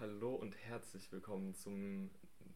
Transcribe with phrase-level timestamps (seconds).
[0.00, 2.10] Hallo und herzlich willkommen zum,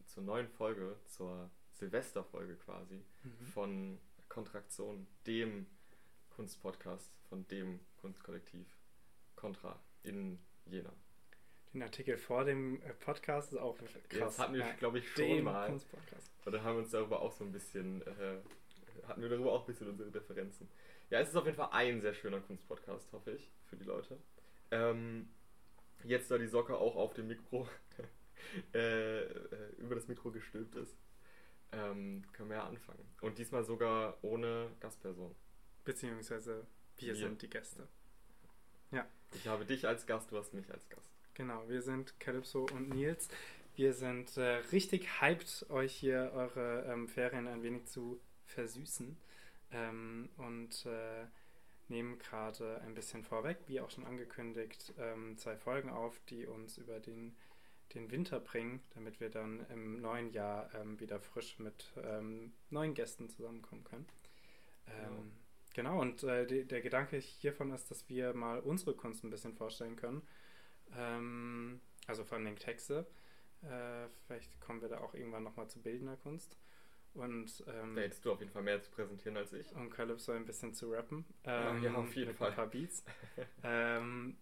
[0.05, 3.45] zur neuen Folge, zur Silvesterfolge quasi Mhm.
[3.53, 5.65] von Kontraktion, dem
[6.29, 8.67] Kunstpodcast von dem Kunstkollektiv
[9.35, 10.93] Contra in Jena.
[11.73, 13.91] Den Artikel vor dem äh, Podcast ist auch krass.
[14.19, 15.67] Das hatten wir, glaube ich, schon dem mal.
[15.69, 16.31] Kunstpodcast.
[16.45, 18.37] Oder haben uns darüber auch so ein bisschen, äh,
[19.07, 20.69] hatten wir darüber auch ein bisschen unsere Differenzen.
[21.09, 24.17] Ja, es ist auf jeden Fall ein sehr schöner Kunstpodcast, hoffe ich, für die Leute.
[24.71, 25.29] Ähm,
[26.03, 27.67] jetzt, da die Socke auch auf dem Mikro,
[28.73, 30.95] äh, äh, über das Mikro gestülpt ist,
[31.71, 33.03] ähm, können wir ja anfangen.
[33.21, 35.35] Und diesmal sogar ohne Gastperson.
[35.85, 36.65] Beziehungsweise
[36.97, 37.15] wir Wir.
[37.15, 37.87] sind die Gäste.
[38.91, 41.09] Ja, Ich habe dich als Gast, du hast mich als Gast.
[41.33, 41.67] genau.
[41.67, 43.27] Wir sind Calypso und Nils.
[43.75, 49.17] Wir sind äh, richtig hyped, euch hier eure ähm, Ferien ein wenig zu versüßen.
[49.71, 51.25] Ähm, und äh,
[51.89, 56.77] nehmen gerade ein bisschen vorweg, wie auch schon angekündigt, ähm, zwei Folgen auf, die uns
[56.77, 57.35] über den,
[57.93, 62.93] den Winter bringen, damit wir dann im neuen Jahr ähm, wieder frisch mit ähm, neuen
[62.93, 64.07] Gästen zusammenkommen können.
[64.87, 65.31] Ähm,
[65.73, 69.53] Genau, und äh, die, der Gedanke hiervon ist, dass wir mal unsere Kunst ein bisschen
[69.55, 70.21] vorstellen können.
[70.95, 73.07] Ähm, also vor allem Texte.
[73.63, 76.57] Äh, vielleicht kommen wir da auch irgendwann nochmal zu bildender Kunst.
[77.13, 79.71] Und, ähm, Da hättest du auf jeden Fall mehr zu präsentieren als ich.
[79.75, 81.25] und Calypso ein bisschen zu rappen.
[81.45, 82.49] Ja, ja, auf jeden mit Fall.
[82.49, 83.03] Ein paar Beats.
[83.63, 84.37] ähm,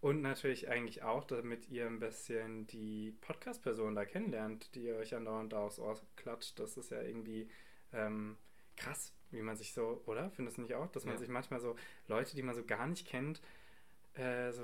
[0.00, 5.14] und natürlich eigentlich auch, damit ihr ein bisschen die Podcast-Person da kennenlernt, die ihr euch
[5.14, 6.58] andauernd da aufs Ohr klatscht.
[6.58, 7.50] Das ist ja irgendwie
[7.92, 8.36] ähm,
[8.76, 10.30] krass, wie man sich so, oder?
[10.30, 10.86] Findest du nicht auch?
[10.92, 11.18] Dass man Ja.
[11.18, 11.74] sich manchmal so
[12.06, 13.42] Leute, die man so gar nicht kennt,
[14.14, 14.62] äh, so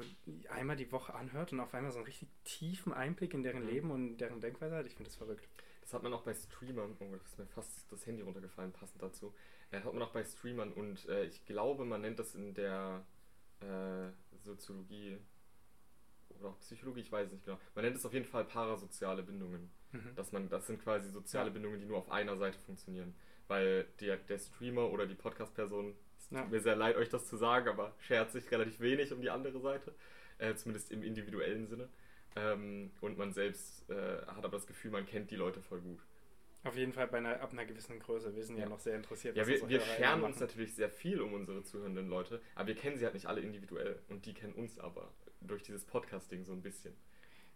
[0.51, 3.69] einmal die Woche anhört und auf einmal so einen richtig tiefen Einblick in deren Mhm.
[3.69, 4.87] Leben und deren Denkweise hat.
[4.87, 5.49] Ich finde das verrückt.
[5.85, 9.03] Das hat man auch bei Streamern, oh, das ist mir fast das Handy runtergefallen, passend
[9.03, 9.35] dazu.
[9.71, 13.05] Äh, hat man auch bei Streamern und äh, ich glaube, man nennt das in der
[13.61, 14.09] äh,
[14.43, 15.19] Soziologie
[16.41, 17.59] oder auch Psychologie, ich weiß es nicht genau.
[17.75, 19.71] Man nennt es auf jeden Fall parasoziale Bindungen.
[19.93, 20.15] Mhm.
[20.17, 21.51] Dass man, das sind quasi soziale.
[21.51, 23.15] Bindungen, die nur auf einer Seite funktionieren.
[23.47, 26.45] Weil der, der Streamer oder die Podcast-Person, es tut Ja.
[26.47, 29.61] mir sehr leid, euch das zu sagen, aber schert sich relativ wenig um die andere
[29.61, 29.95] Seite.
[30.39, 31.89] Äh, zumindest im individuellen Sinne.
[32.37, 33.95] Ähm, und man selbst äh,
[34.27, 36.01] hat aber das Gefühl, man kennt die Leute voll gut.
[36.65, 38.35] Auf jeden Fall bei einer, ab einer gewissen Größe.
[38.35, 38.69] Wir sind ja, Ja.
[38.71, 39.37] noch sehr interessiert.
[39.37, 42.97] Ja, wir, wir scheren uns natürlich sehr viel um unsere zuhörenden Leute, aber wir kennen
[42.97, 45.13] sie halt nicht alle individuell und die kennen uns aber
[45.43, 46.97] durch dieses Podcasting so ein bisschen.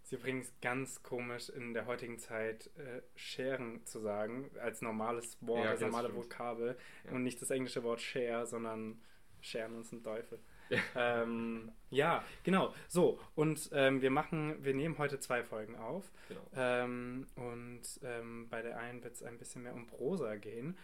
[0.03, 5.65] Ist übrigens ganz komisch in der heutigen Zeit äh, scheren zu sagen, als normales Wort,
[5.65, 6.15] Ja, als normale.
[6.15, 7.13] Vokabel Ja.
[7.13, 9.01] und nicht das englische Wort share, sondern
[9.41, 10.39] scheren uns ein Teufel.
[10.71, 11.23] Ja.
[11.23, 12.75] Ähm, ja, genau.
[12.89, 16.11] So, und ähm, wir machen, wir nehmen heute zwei Folgen auf.
[16.29, 16.41] Genau.
[16.57, 20.77] Ähm, und ähm, bei der einen wird es ein bisschen mehr um Prosa gehen.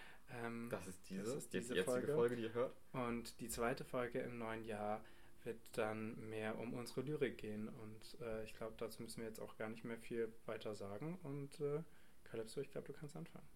[0.42, 2.14] Ähm, Das ist diese, Das ist die diese jetzige Folge.
[2.14, 2.36] Folge.
[2.36, 2.74] die ihr hört.
[2.92, 5.04] Und die zweite Folge im neuen Jahr
[5.44, 7.68] wird dann mehr um unsere Lyrik gehen.
[7.68, 11.18] Und äh, ich glaube, dazu müssen wir jetzt auch gar nicht mehr viel weiter sagen.
[11.22, 11.82] Und äh,
[12.24, 13.46] Calypso, ich glaube, du kannst anfangen.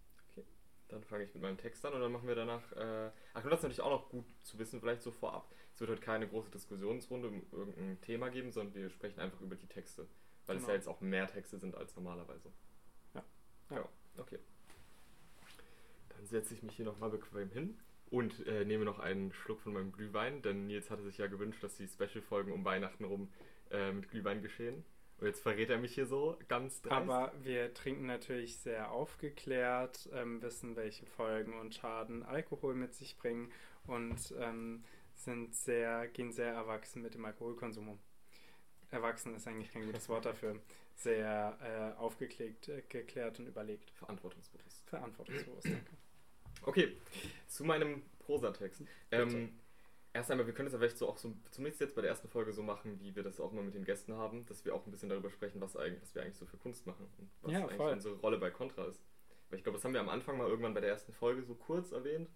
[0.88, 2.72] Dann fange ich mit meinem Text an und dann machen wir danach.
[2.72, 5.52] Äh, ach, das ist natürlich auch noch gut zu wissen, vielleicht so vorab.
[5.78, 9.54] Es wird heute keine große Diskussionsrunde um irgendein Thema geben, sondern wir sprechen einfach über
[9.54, 10.08] die Texte.
[10.46, 10.70] Weil es Genau.
[10.72, 12.50] ja jetzt auch mehr Texte sind als normalerweise.
[13.14, 13.22] Ja.
[13.70, 13.88] Ja, Ja.
[14.16, 14.40] okay.
[16.08, 17.78] Dann setze ich mich hier nochmal bequem hin
[18.10, 21.62] und äh, nehme noch einen Schluck von meinem Glühwein, denn Nils hatte sich ja gewünscht,
[21.62, 23.28] dass die Special-Folgen um Weihnachten rum
[23.70, 24.84] äh, mit Glühwein geschehen.
[25.20, 26.92] Und jetzt verrät er mich hier so ganz dreist.
[27.08, 33.16] Aber wir trinken natürlich sehr aufgeklärt, ähm, wissen, welche Folgen und Schaden Alkohol mit sich
[33.16, 33.52] bringen
[33.86, 34.82] und ähm,
[35.18, 37.98] sind sehr, gehen sehr erwachsen mit dem Alkoholkonsum um.
[38.90, 40.58] Erwachsen ist eigentlich kein gutes Wort dafür.
[40.94, 43.90] Sehr äh, aufgeklärt, äh, geklärt und überlegt.
[43.90, 44.88] Verantwortungsbewusst.
[44.88, 45.90] Verantwortungsbewusst, danke.
[46.62, 46.96] Okay,
[47.46, 48.82] zu meinem Prosatext.
[49.12, 49.58] Ähm,
[50.12, 52.28] erst einmal, wir können es ja vielleicht so auch so, zumindest jetzt bei der ersten
[52.28, 54.84] Folge so machen, wie wir das auch mal mit den Gästen haben, dass wir auch
[54.86, 57.52] ein bisschen darüber sprechen, was, eigentlich, was wir eigentlich so für Kunst machen und was
[57.52, 57.92] Ja, eigentlich voll.
[57.92, 59.02] unsere Rolle bei Contra ist.
[59.50, 61.54] Weil ich glaube, das haben wir am Anfang mal irgendwann bei der ersten Folge so
[61.54, 62.28] kurz erwähnt,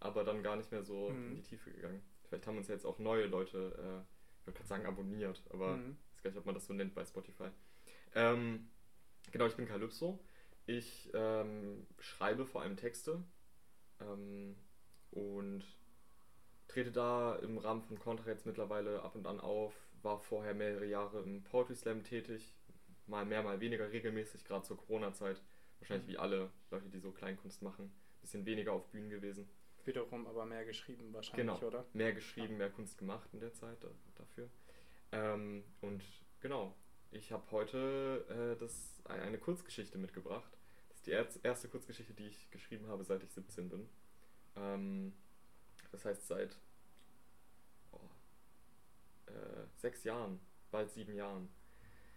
[0.00, 1.28] aber dann gar nicht mehr so Mhm.
[1.28, 2.02] in die Tiefe gegangen.
[2.30, 5.76] Vielleicht haben uns ja jetzt auch neue Leute, äh, ich würde gerade sagen, abonniert, aber
[5.76, 5.96] Mhm.
[6.12, 7.48] ich weiß gar nicht, ob man das so nennt bei Spotify.
[8.14, 8.70] Ähm,
[9.32, 10.20] genau, ich bin Calypso.
[10.66, 13.24] Ich ähm, schreibe vor allem Texte
[14.00, 14.54] ähm,
[15.10, 15.64] und
[16.68, 20.86] trete da im Rahmen von Contra jetzt mittlerweile ab und an auf, war vorher mehrere
[20.86, 22.54] Jahre im Poetry Slam tätig,
[23.06, 25.42] mal mehr, mal weniger regelmäßig, gerade zur Corona-Zeit.
[25.80, 26.12] Wahrscheinlich Mhm.
[26.12, 27.92] wie alle Leute, die so Kleinkunst machen.
[28.20, 29.48] Bisschen weniger auf Bühnen gewesen.
[29.84, 31.66] Wiederum aber mehr geschrieben wahrscheinlich, Genau.
[31.66, 31.86] oder?
[31.92, 34.48] Mehr geschrieben, mehr Kunst gemacht in der Zeit da, dafür.
[35.12, 36.02] Ähm, und
[36.40, 36.74] genau,
[37.10, 40.56] ich habe heute äh, das, eine Kurzgeschichte mitgebracht.
[40.88, 43.88] Das ist die erste Kurzgeschichte, die ich geschrieben habe, seit ich 17 bin.
[44.56, 45.12] Ähm,
[45.92, 46.56] das heißt seit
[47.92, 48.00] oh,
[49.26, 50.40] äh, sechs Jahren,
[50.70, 51.48] bald sieben Jahren.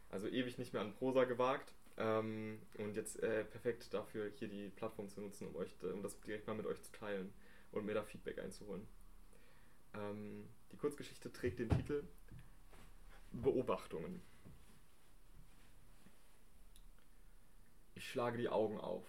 [0.10, 1.74] Also ewig nicht mehr an Prosa gewagt.
[1.98, 6.20] Ähm, und jetzt äh, perfekt dafür, hier die Plattform zu nutzen, um, euch, um das
[6.22, 7.34] direkt mal mit euch zu teilen
[7.74, 8.88] und mir da Feedback einzuholen.
[9.96, 12.04] Ähm, die Kurzgeschichte trägt den Titel
[13.32, 14.22] Beobachtungen.
[17.96, 19.08] Ich schlage die Augen auf.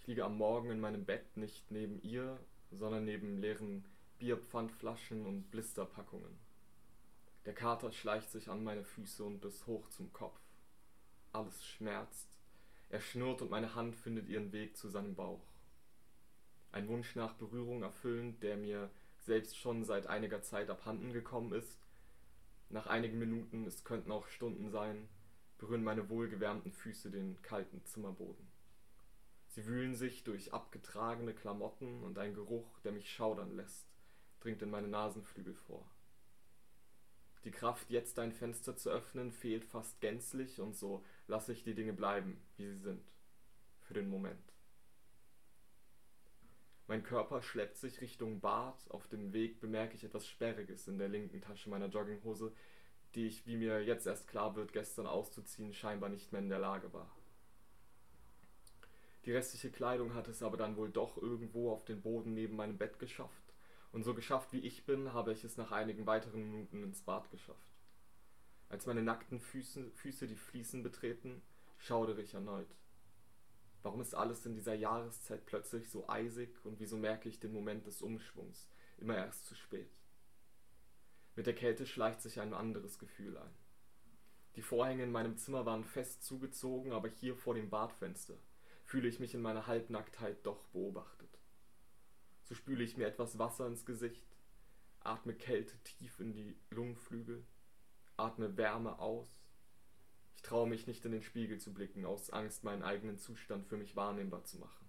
[0.00, 2.38] Ich liege am Morgen in meinem Bett nicht neben ihr,
[2.70, 3.84] sondern neben leeren
[4.18, 6.38] Bierpfandflaschen und Blisterpackungen.
[7.44, 10.40] Der Kater schleicht sich an meine Füße und bis hoch zum Kopf.
[11.32, 12.28] Alles schmerzt.
[12.90, 15.42] Er schnurrt und meine Hand findet ihren Weg zu seinem Bauch.
[16.70, 21.78] Ein Wunsch nach Berührung erfüllend, der mir selbst schon seit einiger Zeit abhanden gekommen ist.
[22.70, 25.08] Nach einigen Minuten, es könnten auch Stunden sein,
[25.58, 28.46] berühren meine wohlgewärmten Füße den kalten Zimmerboden.
[29.48, 33.88] Sie wühlen sich durch abgetragene Klamotten und ein Geruch, der mich schaudern lässt,
[34.40, 35.84] dringt in meine Nasenflügel vor.
[37.44, 41.74] Die Kraft, jetzt ein Fenster zu öffnen, fehlt fast gänzlich und so lasse ich die
[41.74, 43.02] Dinge bleiben, wie sie sind.
[43.80, 44.47] Für den Moment.
[46.88, 48.90] Mein Körper schleppt sich Richtung Bad.
[48.90, 52.50] Auf dem Weg bemerke ich etwas Sperriges in der linken Tasche meiner Jogginghose,
[53.14, 56.58] die ich, wie mir jetzt erst klar wird, gestern auszuziehen, scheinbar nicht mehr in der
[56.58, 57.14] Lage war.
[59.26, 62.78] Die restliche Kleidung hat es aber dann wohl doch irgendwo auf den Boden neben meinem
[62.78, 63.52] Bett geschafft.
[63.92, 67.30] Und so geschafft wie ich bin, habe ich es nach einigen weiteren Minuten ins Bad
[67.30, 67.68] geschafft.
[68.70, 71.42] Als meine nackten Füße, Füße die Fliesen betreten,
[71.76, 72.74] schaudere ich erneut.
[73.82, 77.86] Warum ist alles in dieser Jahreszeit plötzlich so eisig und wieso merke ich den Moment
[77.86, 79.90] des Umschwungs immer erst zu spät?
[81.36, 83.54] Mit der Kälte schleicht sich ein anderes Gefühl ein.
[84.56, 88.34] Die Vorhänge in meinem Zimmer waren fest zugezogen, aber hier vor dem Badfenster
[88.84, 91.38] fühle ich mich in meiner Halbnacktheit doch beobachtet.
[92.42, 94.26] So spüle ich mir etwas Wasser ins Gesicht,
[95.00, 97.46] atme Kälte tief in die Lungenflügel,
[98.16, 99.38] atme Wärme aus.
[100.38, 103.76] Ich traue mich nicht in den Spiegel zu blicken, aus Angst, meinen eigenen Zustand für
[103.76, 104.88] mich wahrnehmbar zu machen.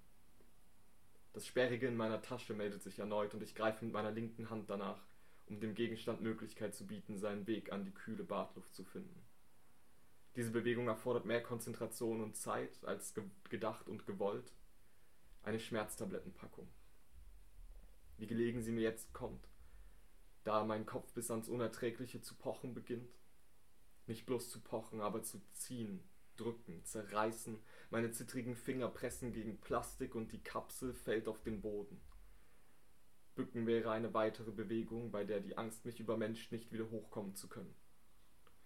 [1.34, 4.70] Das Sperrige in meiner Tasche meldet sich erneut und ich greife mit meiner linken Hand
[4.70, 5.02] danach,
[5.48, 9.26] um dem Gegenstand Möglichkeit zu bieten, seinen Weg an die kühle Badluft zu finden.
[10.36, 14.54] Diese Bewegung erfordert mehr Konzentration und Zeit als ge gedacht und gewollt.
[15.42, 16.70] Eine Schmerztablettenpackung
[18.20, 19.48] wie gelegen sie mir jetzt kommt,
[20.44, 23.19] da mein Kopf bis ans Unerträgliche zu pochen beginnt.
[24.10, 26.04] Nicht bloß zu pochen, aber zu ziehen,
[26.36, 27.60] drücken, zerreißen,
[27.92, 32.02] meine zittrigen Finger pressen gegen Plastik und die Kapsel fällt auf den Boden.
[33.36, 37.48] Bücken wäre eine weitere Bewegung, bei der die Angst mich übermenscht, nicht wieder hochkommen zu
[37.48, 37.76] können.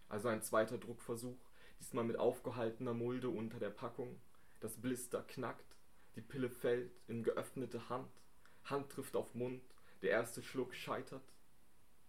[0.07, 1.51] Also ein zweiter Druckversuch,
[1.81, 4.21] diesmal mit aufgehaltener Mulde unter der Packung.
[4.61, 5.75] Das Blister knackt,
[6.15, 8.23] die Pille fällt in geöffnete Hand.
[8.63, 9.61] Hand trifft auf Mund,
[10.03, 11.33] der erste Schluck scheitert.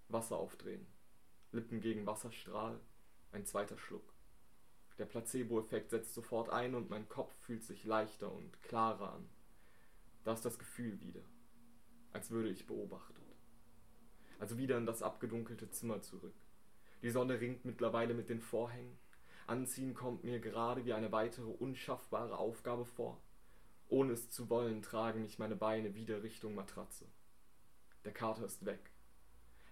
[0.07, 0.87] Wasser aufdrehen.
[1.51, 2.79] Lippen gegen Wasserstrahl.
[3.35, 4.15] Ein zweiter Schluck.
[4.97, 9.29] Der Placebo-Effekt setzt sofort ein und mein Kopf fühlt sich leichter und klarer an.
[10.23, 11.23] Da ist das Gefühl wieder.
[12.13, 13.25] Als würde ich beobachtet.
[14.39, 16.37] Also wieder in das abgedunkelte Zimmer zurück.
[17.03, 18.97] Die Sonne ringt mittlerweile mit den Vorhängen.
[19.49, 23.21] Anziehen kommt mir gerade wie eine weitere unschaffbare Aufgabe vor.
[23.89, 27.07] Ohne es zu wollen, tragen mich meine Beine wieder Richtung Matratze.
[28.05, 28.93] Der Kater ist weg.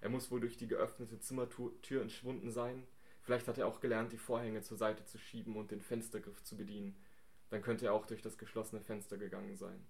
[0.00, 2.88] Er muss wohl durch die geöffnete Zimmertür entschwunden sein.
[3.22, 6.56] Vielleicht hat er auch gelernt, die Vorhänge zur Seite zu schieben und den Fenstergriff zu
[6.56, 6.96] bedienen.
[7.50, 9.86] Dann könnte er auch durch das geschlossene Fenster gegangen sein.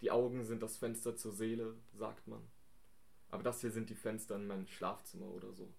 [0.00, 2.42] Die Augen sind das Fenster zur Seele, sagt man.
[3.28, 5.72] Aber das hier sind die Fenster in meinem Schlafzimmer oder so.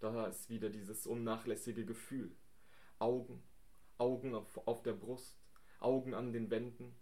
[0.00, 2.34] Da ist wieder dieses unnachlässige Gefühl.
[2.98, 3.42] Augen,
[3.96, 5.40] Augen auf, auf der Brust,
[5.80, 6.94] Augen an den Wänden.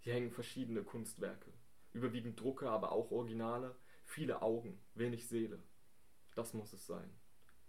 [0.00, 1.52] Hier hängen verschiedene Kunstwerke,
[1.92, 5.62] überwiegend Drucke, aber auch Originale, viele Augen, wenig Seele.
[6.36, 7.10] Das muss es sein.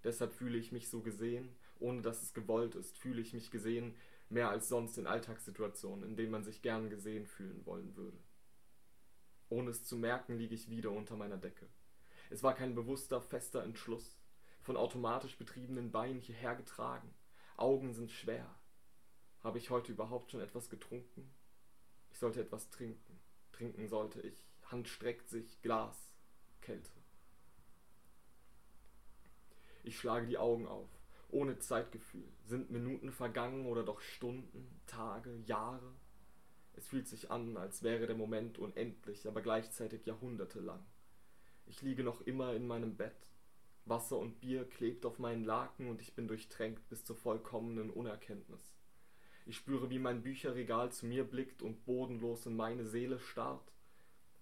[0.03, 3.95] Deshalb fühle ich mich so gesehen, ohne dass es gewollt ist, fühle ich mich gesehen,
[4.29, 8.19] mehr als sonst in Alltagssituationen, in denen man sich gern gesehen fühlen wollen würde.
[9.49, 11.67] Ohne es zu merken, liege ich wieder unter meiner Decke.
[12.29, 14.19] Es war kein bewusster, fester Entschluss,
[14.61, 17.11] von automatisch betriebenen Beinen hierher getragen.
[17.55, 18.53] Augen sind schwer,
[19.47, 21.33] habe ich heute überhaupt schon etwas getrunken?
[22.09, 23.19] Ich sollte etwas trinken.
[23.53, 24.45] Trinken sollte ich.
[24.65, 26.13] Hand streckt sich, Glas,
[26.59, 26.96] Kälte.
[29.87, 30.89] Ich schlage die Augen auf,
[31.29, 32.27] ohne Zeitgefühl.
[32.43, 35.93] Sind Minuten vergangen oder doch Stunden, Tage, Jahre?
[36.73, 40.85] Es fühlt sich an, als wäre der Moment unendlich, aber gleichzeitig jahrhundertelang.
[41.67, 43.31] Ich liege noch immer in meinem Bett.
[43.85, 48.75] Wasser und Bier klebt auf meinen Laken und ich bin durchtränkt bis zur vollkommenen Unerkenntnis.
[49.45, 53.71] Ich spüre, wie mein Bücherregal zu mir blickt und bodenlos in meine Seele starrt.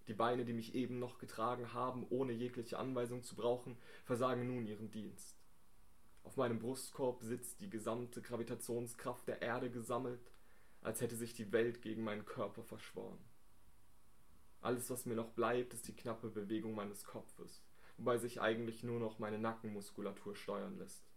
[0.07, 4.65] Die Beine, die mich eben noch getragen haben, ohne jegliche Anweisung zu brauchen, versagen nun
[4.65, 5.34] ihren Dienst.
[6.25, 10.31] Auf meinem Brustkorb sitzt die gesamte Gravitationskraft der Erde gesammelt,
[10.81, 13.19] als hätte sich die Welt gegen meinen Körper verschworen.
[14.59, 17.63] Alles, was mir noch bleibt, ist die knappe Bewegung meines Kopfes,
[17.97, 21.07] wobei sich eigentlich nur noch meine Nackenmuskulatur steuern lässt.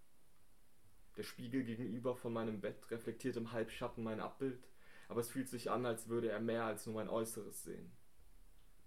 [1.17, 4.69] Der Spiegel gegenüber von meinem Bett reflektiert im Halbschatten mein Abbild,
[5.09, 7.91] aber es fühlt sich an, als würde er mehr als nur mein Äußeres sehen.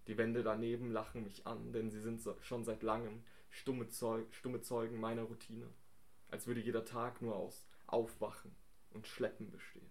[0.05, 4.61] Die Wände daneben lachen mich an, denn sie sind schon seit langem stumme, Zeug, stumme
[4.61, 5.67] Zeugen meiner Routine,
[6.31, 8.55] als würde jeder Tag nur aus Aufwachen
[8.89, 9.89] und Schleppen bestehen.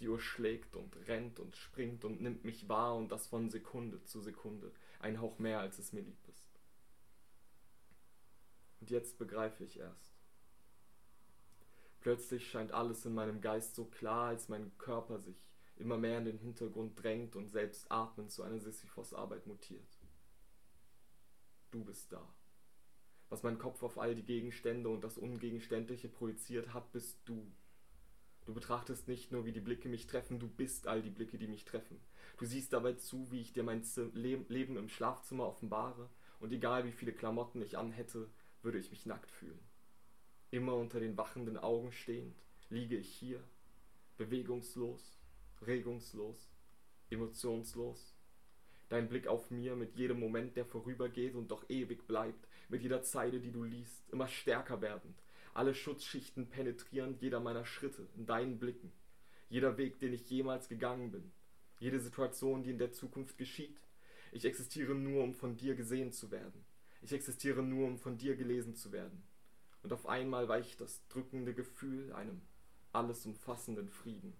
[0.00, 4.04] Die Uhr schlägt und rennt und springt und nimmt mich wahr und das von Sekunde
[4.04, 6.60] zu Sekunde, ein Hauch mehr als es mir lieb ist.
[8.80, 10.14] Und jetzt begreife ich erst.
[12.00, 16.26] Plötzlich scheint alles in meinem Geist so klar, als mein Körper sich immer mehr in
[16.26, 19.98] den Hintergrund drängt und selbst atmen zu einer Sisyphos-Arbeit mutiert.
[21.70, 22.34] Du bist da.
[23.34, 27.50] Was mein Kopf auf all die Gegenstände und das Ungegenständliche projiziert hat, bist du.
[28.44, 31.48] Du betrachtest nicht nur, wie die Blicke mich treffen, du bist all die Blicke, die
[31.48, 32.00] mich treffen.
[32.38, 36.92] Du siehst dabei zu, wie ich dir mein Leben im Schlafzimmer offenbare, und egal wie
[36.92, 38.30] viele Klamotten ich anhätte,
[38.62, 39.58] würde ich mich nackt fühlen.
[40.52, 42.36] Immer unter den wachenden Augen stehend,
[42.68, 43.42] liege ich hier,
[44.16, 45.18] bewegungslos,
[45.66, 46.52] regungslos,
[47.10, 48.14] emotionslos.
[48.90, 53.02] Dein Blick auf mir mit jedem Moment, der vorübergeht und doch ewig bleibt, mit jeder
[53.02, 58.58] Zeile, die du liest, immer stärker werdend, alle Schutzschichten penetrierend jeder meiner Schritte in deinen
[58.58, 58.92] Blicken,
[59.48, 61.32] jeder Weg, den ich jemals gegangen bin,
[61.78, 63.80] jede Situation, die in der Zukunft geschieht.
[64.32, 66.64] Ich existiere nur, um von dir gesehen zu werden.
[67.02, 69.22] Ich existiere nur, um von dir gelesen zu werden
[69.84, 72.40] und auf einmal weicht das drückende Gefühl einem
[72.92, 74.34] alles umfassenden Frieden.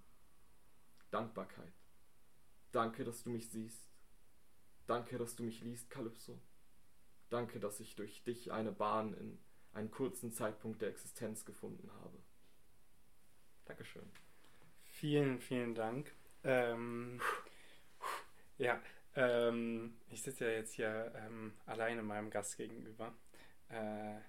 [1.10, 1.72] Dankbarkeit.
[2.72, 3.90] Danke, dass du mich siehst.
[4.86, 6.40] Danke, dass du mich liest, Kalypso.
[7.34, 9.40] Danke, dass ich durch dich eine Bahn in
[9.72, 12.16] einen kurzen Zeitpunkt der Existenz gefunden habe.
[13.64, 14.08] Dankeschön.
[14.84, 16.12] Vielen, vielen Dank.
[16.44, 17.20] Ähm,
[18.56, 18.80] ja,
[19.16, 23.12] ähm, ich sitze ja jetzt hier ähm, alleine meinem Gast gegenüber.
[23.68, 24.20] Äh,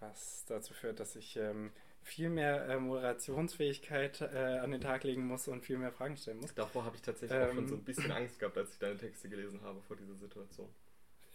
[0.00, 1.72] was dazu führt, dass ich ähm,
[2.02, 6.40] viel mehr äh, Moderationsfähigkeit äh, an den Tag legen muss und viel mehr Fragen stellen
[6.40, 6.52] muss.
[6.52, 8.98] Davor habe ich tatsächlich ähm, auch schon so ein bisschen Angst gehabt, als ich deine
[8.98, 10.68] Texte gelesen habe vor dieser Situation.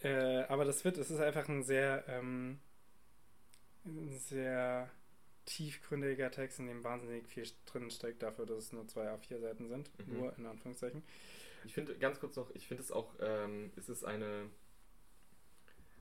[0.02, 2.58] Äh, aber das wird, es ist einfach ein sehr, ähm,
[3.84, 4.90] sehr
[5.46, 9.68] tiefgründiger Text, in dem wahnsinnig viel drin steckt, dafür, dass es nur zwei A4 Seiten
[9.68, 10.18] sind, mhm.
[10.18, 11.02] nur in Anführungszeichen.
[11.64, 14.50] Ich finde, ganz kurz noch, ich finde es auch, ähm, es ist eine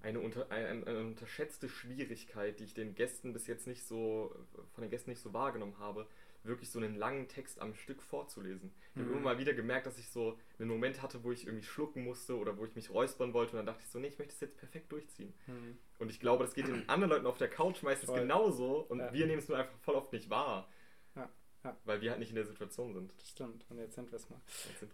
[0.06, 4.36] eine, unter, eine, eine, unterschätzte Schwierigkeit, die ich den Gästen bis jetzt nicht so,
[4.74, 6.08] von den Gästen nicht so wahrgenommen habe,
[6.46, 8.74] wirklich so einen langen Text am Stück vorzulesen.
[8.94, 9.14] Ich habe mhm.
[9.14, 12.38] immer mal wieder gemerkt, dass ich so einen Moment hatte, wo ich irgendwie schlucken musste
[12.38, 14.40] oder wo ich mich räuspern wollte und dann dachte ich so, nee, ich möchte es
[14.40, 15.34] jetzt perfekt durchziehen.
[15.48, 15.78] Mhm.
[16.00, 18.20] Und ich glaube, das geht den anderen Leuten auf der Couch meistens Voll.
[18.20, 19.14] genauso und ja.
[19.14, 20.70] wir nehmen es nur einfach voll oft nicht wahr.
[21.66, 21.76] Ja.
[21.84, 23.12] Weil wir halt nicht in der Situation sind.
[23.18, 23.66] Das stimmt.
[23.70, 24.40] Und jetzt sind wir es mal.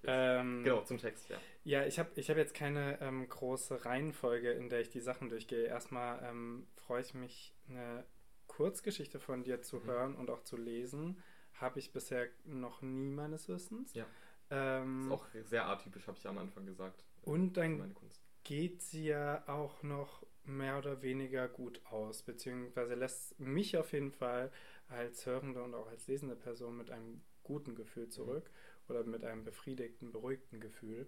[0.05, 1.37] Ähm, genau, zum Text, ja.
[1.63, 5.27] Ja, ich habe ich hab jetzt keine ähm, große Reihenfolge, in der ich die Sachen
[5.27, 5.65] durchgehe.
[5.65, 8.05] Erstmal ähm, freue ich mich, eine
[8.47, 9.85] Kurzgeschichte von dir zu mhm.
[9.85, 11.21] hören und auch zu lesen.
[11.61, 13.93] Habe ich bisher noch nie meines Wissens.
[13.93, 14.05] Ja.
[14.49, 17.05] Ähm, ist auch sehr atypisch, habe ich ja am Anfang gesagt.
[17.21, 17.95] Und dann
[18.43, 24.11] geht sie ja auch noch mehr oder weniger gut aus, beziehungsweise lässt mich auf jeden
[24.11, 24.51] Fall
[24.87, 28.11] als hörende und auch als lesende Person mit einem guten Gefühl mhm.
[28.11, 28.95] zurück mhm.
[28.95, 31.07] oder mit einem befriedigten, beruhigten Gefühl.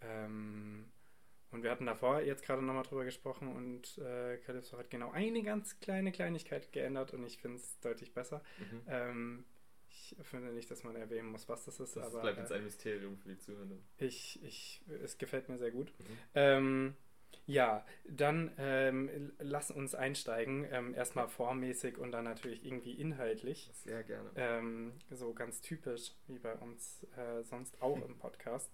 [0.00, 0.90] Ähm,
[1.50, 5.42] und wir hatten davor jetzt gerade nochmal drüber gesprochen und äh, Calypso hat genau eine
[5.42, 8.42] ganz kleine Kleinigkeit geändert und ich finde es deutlich besser.
[8.58, 8.82] Mhm.
[8.86, 9.44] Ähm,
[9.90, 11.96] ich finde nicht, dass man erwähnen muss, was das ist.
[11.96, 13.82] Das aber, bleibt jetzt ein Mysterium für die Zuhörenden.
[13.98, 15.92] Ich, ich, es gefällt mir sehr gut.
[15.98, 16.16] Mhm.
[16.34, 16.96] Ähm,
[17.46, 20.66] ja, dann ähm, lass uns einsteigen.
[20.70, 23.70] Ähm, erstmal formmäßig und dann natürlich irgendwie inhaltlich.
[23.72, 24.30] Sehr gerne.
[24.36, 28.70] Ähm, so ganz typisch, wie bei uns äh, sonst auch im Podcast.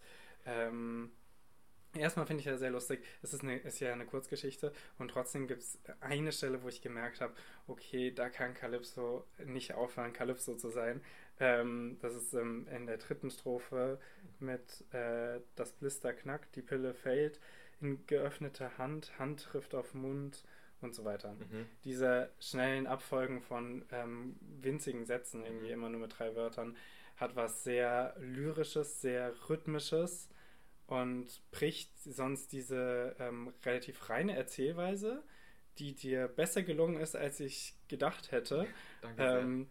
[2.01, 5.47] Erstmal finde ich ja sehr lustig, es ist, eine, ist ja eine Kurzgeschichte und trotzdem
[5.47, 7.35] gibt es eine Stelle, wo ich gemerkt habe,
[7.67, 11.01] okay, da kann Calypso nicht aufhören, Calypso zu sein.
[11.39, 13.99] Ähm, das ist ähm, in der dritten Strophe
[14.39, 17.41] mit äh, Das Blister knackt, die Pille fällt
[17.81, 20.45] in geöffnete Hand, Hand trifft auf Mund
[20.81, 21.35] und so weiter.
[21.35, 21.67] Mhm.
[21.85, 25.73] Diese schnellen Abfolgen von ähm, winzigen Sätzen, irgendwie mhm.
[25.73, 26.77] immer nur mit drei Wörtern,
[27.17, 30.29] hat was sehr lyrisches, sehr rhythmisches
[30.87, 35.23] und bricht sonst diese ähm, relativ reine Erzählweise,
[35.79, 38.67] die dir besser gelungen ist, als ich gedacht hätte.
[39.03, 39.41] Danke sehr.
[39.41, 39.71] Ähm,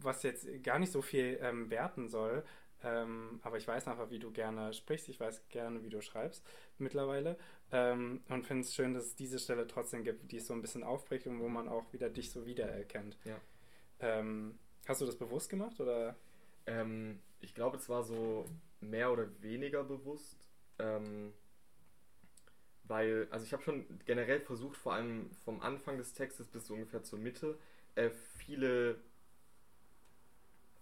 [0.00, 2.44] was jetzt gar nicht so viel ähm, werten soll,
[2.82, 5.08] Ähm, aber ich weiß einfach, wie du gerne sprichst.
[5.08, 6.46] Ich weiß gerne, wie du schreibst
[6.78, 7.36] mittlerweile.
[7.72, 10.62] Ähm, und finde es schön, dass es diese Stelle trotzdem gibt, die es so ein
[10.62, 13.18] bisschen aufbricht und wo man auch wieder dich so wiedererkennt.
[13.24, 13.36] Ja.
[14.00, 16.16] Ähm, hast du das bewusst gemacht oder?
[17.40, 18.44] Ich glaube, es war so
[18.80, 20.48] mehr oder weniger bewusst.
[20.78, 21.32] Ähm,
[22.84, 26.74] weil, also ich habe schon generell versucht, vor allem vom Anfang des Textes bis so
[26.74, 27.58] ungefähr zur Mitte,
[27.94, 28.98] äh, viele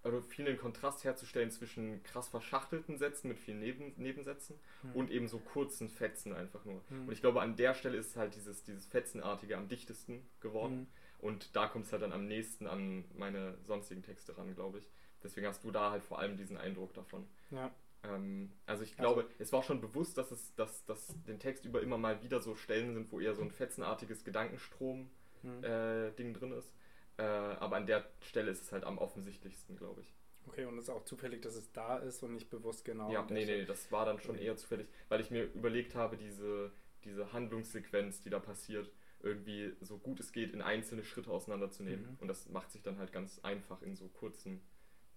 [0.05, 4.93] oder vielen Kontrast herzustellen zwischen krass verschachtelten Sätzen mit vielen Neben Nebensätzen Hm.
[4.95, 6.81] und eben so kurzen Fetzen einfach nur.
[6.89, 7.09] Hm.
[7.09, 10.79] Und ich glaube, an der Stelle ist halt dieses, dieses Fetzenartige am dichtesten geworden.
[10.79, 10.87] Hm.
[11.19, 14.89] Und da kommt es halt dann am nächsten an meine sonstigen Texte ran, glaube ich.
[15.25, 17.27] Deswegen hast du da halt vor allem diesen Eindruck davon.
[17.51, 17.75] Ja.
[18.09, 21.65] Ähm, also ich Also- glaube, es war schon bewusst, dass es, dass, dass den Text
[21.65, 25.11] über immer mal wieder so Stellen sind, wo eher so ein fetzenartiges Gedankenstrom-Ding
[25.43, 25.65] Hm.
[25.65, 26.73] äh, drin ist.
[27.19, 30.15] Äh, aber an der Stelle ist es halt am offensichtlichsten, glaube ich.
[30.47, 33.11] Okay, und es ist auch zufällig, dass es da ist und nicht bewusst genau.
[33.11, 34.45] ja, nee, nee, das war dann schon Okay.
[34.45, 36.71] eher zufällig, weil ich mir überlegt habe, diese,
[37.05, 42.13] diese Handlungssequenz, die da passiert, irgendwie so gut es geht in einzelne Schritte auseinanderzunehmen.
[42.13, 42.17] Mhm.
[42.21, 44.61] Und das macht sich dann halt ganz einfach in so kurzen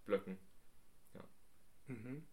[0.05, 0.37] Blöcken.
[1.87, 2.23] Mhm.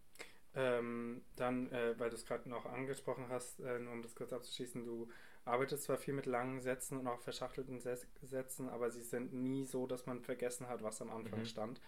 [0.57, 4.33] Ähm, dann, äh, weil du es gerade noch angesprochen hast, äh, nur um das kurz
[4.33, 5.07] abzuschließen, du
[5.45, 9.65] arbeitest zwar viel mit langen Sätzen und auch verschachtelten Sä- Sätzen, aber sie sind nie
[9.65, 11.45] so, dass man vergessen hat, was am Anfang Mhm.
[11.45, 11.81] stand.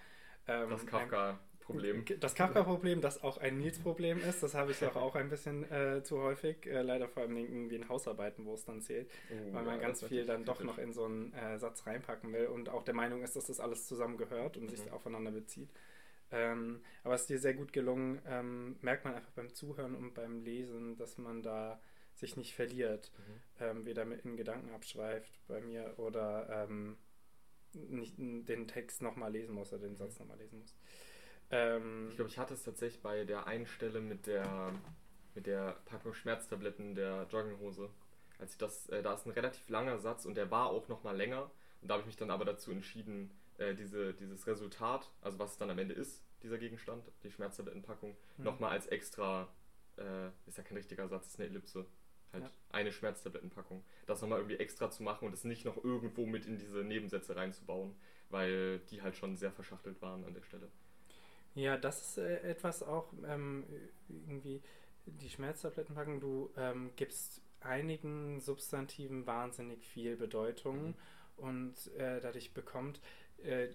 [0.48, 2.06] Ähm, Das Kafka-Problem.
[2.20, 6.04] Das Kafka-Problem, das auch ein Nils-Problem ist, das habe ich auch, auch ein bisschen äh,
[6.04, 9.64] zu häufig, äh, leider vor allem irgendwie in Hausarbeiten, wo es dann zählt, Oh, weil
[9.64, 12.70] man ja, ganz viel dann doch noch in so einen äh, Satz reinpacken will und
[12.70, 14.92] auch der Meinung ist, dass das alles zusammengehört und sich Mhm.
[14.92, 15.70] aufeinander bezieht.
[16.32, 20.14] Ähm, aber es ist dir sehr gut gelungen, ähm, merkt man einfach beim Zuhören und
[20.14, 21.80] beim Lesen, dass man da
[22.14, 23.42] sich nicht verliert, Mhm.
[23.60, 26.98] ähm, weder mit in Gedanken abschweift bei mir oder ähm,
[27.74, 30.76] nicht den Text nochmal lesen muss oder den Satz nochmal lesen muss.
[31.52, 34.74] Ähm, Ich glaube, ich hatte es tatsächlich bei der einen Stelle mit der,
[35.36, 37.90] mit der Packung Schmerztabletten der Jogginghose.
[38.40, 41.16] Als ich das, äh, da ist ein relativ langer Satz und der war auch nochmal
[41.16, 41.50] länger.
[41.82, 45.52] Und da habe ich mich dann aber dazu entschieden, äh, diese, dieses Resultat, also was
[45.54, 48.44] es dann am Ende ist, dieser Gegenstand, die Schmerztablettenpackung, Mhm.
[48.44, 49.48] nochmal als extra,
[49.98, 51.86] äh, ist ja kein richtiger Satz, ist eine Ellipse.
[52.32, 52.52] Halt Ja.
[52.70, 53.84] eine Schmerztablettenpackung.
[54.06, 57.36] Das nochmal irgendwie extra zu machen und es nicht noch irgendwo mit in diese Nebensätze
[57.36, 57.96] reinzubauen,
[58.30, 60.70] weil die halt schon sehr verschachtelt waren an der Stelle.
[61.56, 63.66] Ja, das ist äh, etwas auch ähm,
[64.08, 64.62] irgendwie
[65.08, 66.20] die Schmerztablettenpackung.
[66.20, 70.96] Du ähm, gibst einigen Substantiven wahnsinnig viel Bedeutung Mhm.
[71.38, 73.02] und äh, dadurch bekommt,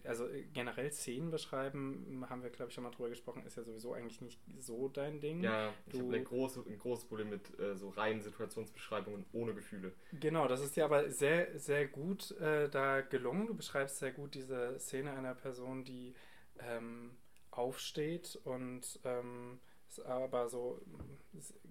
[0.05, 3.63] also äh, generell Szenen beschreiben, haben wir glaube ich schon mal drüber gesprochen, ist ja
[3.63, 5.43] sowieso eigentlich nicht so dein Ding.
[5.43, 9.55] Ja, ich Du- habe ein, große, ein großes Problem mit äh, so reinen Situationsbeschreibungen ohne
[9.55, 9.93] Gefühle.
[10.21, 13.47] Genau, das ist dir aber sehr, sehr gut äh, da gelungen.
[13.47, 16.15] Du beschreibst sehr gut diese Szene einer Person, die
[16.59, 17.11] ähm,
[17.51, 20.81] aufsteht und ähm, es aber so,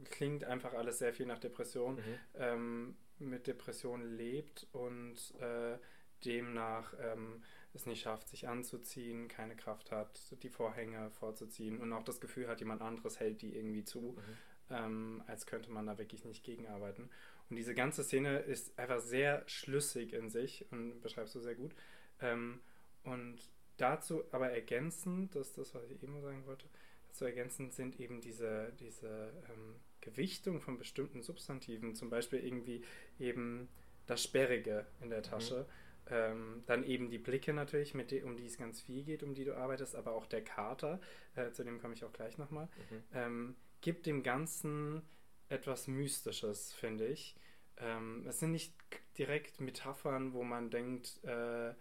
[0.06, 2.00] klingt einfach alles sehr viel nach Depression,
[2.36, 5.78] ähm, mit Depression lebt und äh,
[6.26, 7.44] demnach ähm,
[7.76, 12.48] es nicht schafft, sich anzuziehen, keine Kraft hat, die Vorhänge vorzuziehen und auch das Gefühl
[12.48, 14.76] hat, jemand anderes hält die irgendwie zu Mhm.
[14.76, 17.10] ähm, als könnte man da wirklich nicht gegenarbeiten.
[17.50, 21.74] Und diese ganze Szene ist einfach sehr schlüssig in sich und beschreibst du sehr gut.
[22.22, 22.62] Ähm,
[23.04, 23.38] und
[23.78, 26.68] dazu aber ergänzend, das ist das, was ich eben sagen wollte,
[27.10, 32.84] dazu ergänzend sind eben diese, diese ähm, Gewichtung von bestimmten Substantiven, zum Beispiel irgendwie
[33.20, 33.68] eben
[34.06, 35.66] das Sperrige in der Tasche.
[36.10, 39.34] Ähm, dann eben die Blicke natürlich, mit die, um die es ganz viel geht, um
[39.34, 41.00] die du arbeitest, aber auch der Kater,
[41.36, 43.04] äh, zu dem komme ich auch gleich nochmal Mhm.
[43.14, 45.02] ähm, gibt dem Ganzen
[45.50, 47.36] etwas Mystisches, finde ich.
[47.78, 48.74] Ähm, es sind nicht
[49.18, 51.74] direkt Metaphern, wo man denkt, äh,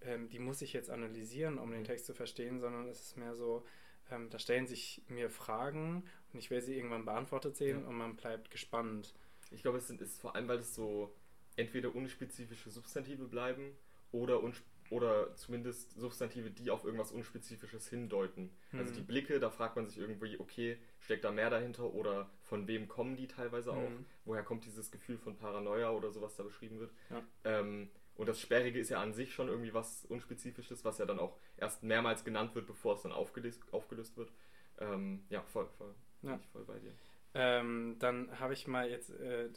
[0.00, 1.84] ähm, die muss ich jetzt analysieren, um den Mhm.
[1.84, 3.64] Text zu verstehen, sondern es ist mehr so,
[4.10, 7.88] ähm, da stellen sich mir Fragen und ich will sie irgendwann beantwortet sehen Ja.
[7.88, 9.14] und man bleibt gespannt.
[9.50, 11.14] Ich glaube, es sind, ist vor allem, weil es so
[11.58, 13.76] entweder unspezifische Substantive bleiben
[14.12, 14.40] oder,
[14.90, 18.50] oder zumindest Substantive, die auf irgendwas Unspezifisches hindeuten.
[18.72, 18.96] Also Mhm.
[18.96, 22.88] die Blicke, da fragt man sich irgendwie, okay, steckt da mehr dahinter oder von wem
[22.88, 23.90] kommen die teilweise auch?
[23.90, 24.06] Mhm.
[24.24, 26.92] Woher kommt dieses Gefühl von Paranoia oder so, was da beschrieben wird?
[27.10, 27.22] Ja.
[27.44, 31.20] Ähm, und das Sperrige ist ja an sich schon irgendwie was Unspezifisches, was ja dann
[31.20, 34.32] auch erst mehrmals genannt wird, bevor es dann aufgelöst, aufgelöst wird.
[34.78, 35.94] Ähm, ja, voll, voll.
[36.22, 36.36] Bin Ja.
[36.36, 36.92] ich voll bei dir.
[37.34, 39.48] Ähm, dann habe ich mal jetzt, äh,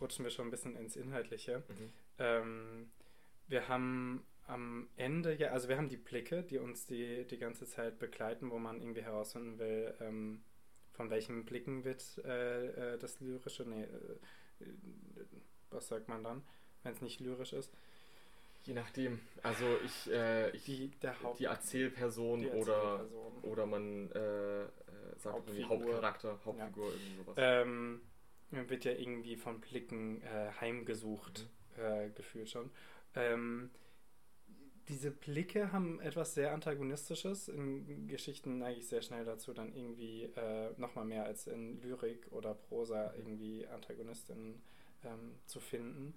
[0.00, 1.62] rutschen wir schon ein bisschen ins Inhaltliche.
[1.68, 1.92] Mhm.
[2.18, 2.90] Ähm,
[3.46, 7.66] wir haben am Ende, ja, also wir haben die Blicke, die uns die, die ganze
[7.66, 10.42] Zeit begleiten, wo man irgendwie herausfinden will, ähm,
[10.92, 15.26] von welchen Blicken wird äh, äh, das Lyrische, nee, äh, äh,
[15.70, 16.42] was sagt man dann,
[16.82, 17.72] wenn es nicht lyrisch ist?
[18.68, 19.18] Je nachdem.
[19.42, 20.90] Also ich, äh, ich Die,
[21.38, 23.06] die Erzählperson, die oder,
[23.40, 24.68] oder man äh, äh,
[25.16, 25.64] sagt irgendwie.
[25.64, 27.34] Hauptcharakter, Hauptfigur, irgendwie sowas.
[27.38, 28.02] Ähm,
[28.50, 31.82] man wird ja irgendwie von Blicken äh, heimgesucht, Mhm.
[31.82, 32.70] äh, gefühlt schon.
[33.14, 33.70] Ähm,
[34.88, 40.24] diese Blicke haben etwas sehr Antagonistisches, in Geschichten neige ich sehr schnell dazu, dann irgendwie
[40.24, 44.60] äh, nochmal mehr als in Lyrik oder Prosa irgendwie Antagonistinnen
[45.04, 46.14] ähm, zu finden.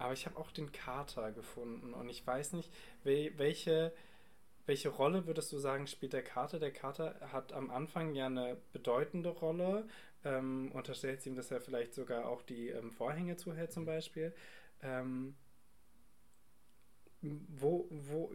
[0.00, 2.72] Aber ich habe auch den Kater gefunden und ich weiß nicht,
[3.04, 3.92] wel welche,
[4.64, 6.58] welche Rolle würdest du sagen, spielt der Kater?
[6.58, 9.86] Der Kater hat am Anfang ja eine bedeutende Rolle.
[10.24, 14.34] Ähm, unterstellt ihm, dass er vielleicht sogar auch die ähm, Vorhänge zuhält, zum Beispiel.
[14.82, 15.36] Ähm,
[17.20, 18.32] wo, wo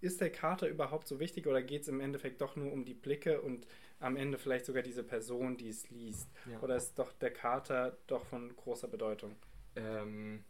[0.00, 2.94] ist der Kater überhaupt so wichtig oder geht es im Endeffekt doch nur um die
[2.94, 3.66] Blicke und
[4.00, 6.30] am Ende vielleicht sogar diese Person, die es liest?
[6.50, 6.58] Ja.
[6.60, 9.36] Oder ist doch der Kater doch von großer Bedeutung?
[9.76, 10.44] Ähm,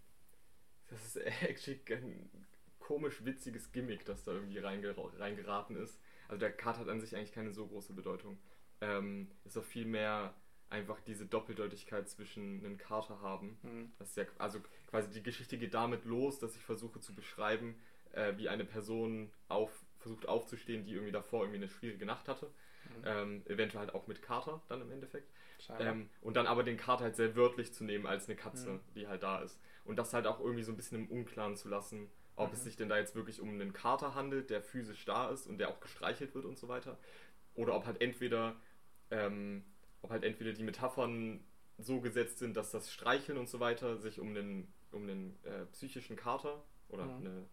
[0.92, 2.30] das ist actually ein
[2.78, 6.00] komisch witziges Gimmick, das da irgendwie reinge reingeraten ist.
[6.28, 8.38] Also der Card hat an sich eigentlich keine so große Bedeutung.
[8.80, 10.34] Ähm, ist auch viel mehr
[10.68, 13.58] einfach diese Doppeldeutigkeit zwischen einem Kater haben.
[13.62, 13.92] Hm.
[13.98, 17.76] Das ist ja, also quasi die Geschichte geht damit los, dass ich versuche zu beschreiben,
[18.12, 22.50] äh, wie eine Person auf, versucht aufzustehen, die irgendwie davor irgendwie eine schwierige Nacht hatte.
[22.90, 23.04] Mhm.
[23.04, 25.30] Ähm, eventuell halt auch mit Kater dann im Endeffekt.
[25.78, 28.80] Ähm, und dann aber den Kater halt sehr wörtlich zu nehmen als eine Katze, Mhm.
[28.94, 29.60] die halt da ist.
[29.84, 32.54] Und das halt auch irgendwie so ein bisschen im Unklaren zu lassen, ob Mhm.
[32.54, 35.58] es sich denn da jetzt wirklich um einen Kater handelt, der physisch da ist und
[35.58, 36.98] der auch gestreichelt wird und so weiter.
[37.54, 38.56] Oder ob halt entweder,
[39.10, 39.64] ähm,
[40.02, 41.44] ob halt entweder die Metaphern
[41.78, 45.66] so gesetzt sind, dass das Streicheln und so weiter sich um einen, um einen äh,
[45.66, 47.20] psychischen Kater oder Mhm.
[47.20, 47.46] eine,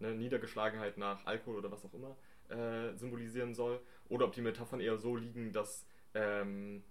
[0.00, 2.16] eine Niedergeschlagenheit nach Alkohol oder was auch immer
[2.50, 3.80] äh, symbolisieren soll.
[4.08, 6.82] Oder ob die Metaphern eher so liegen, dass, ähm,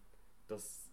[0.48, 0.89] dass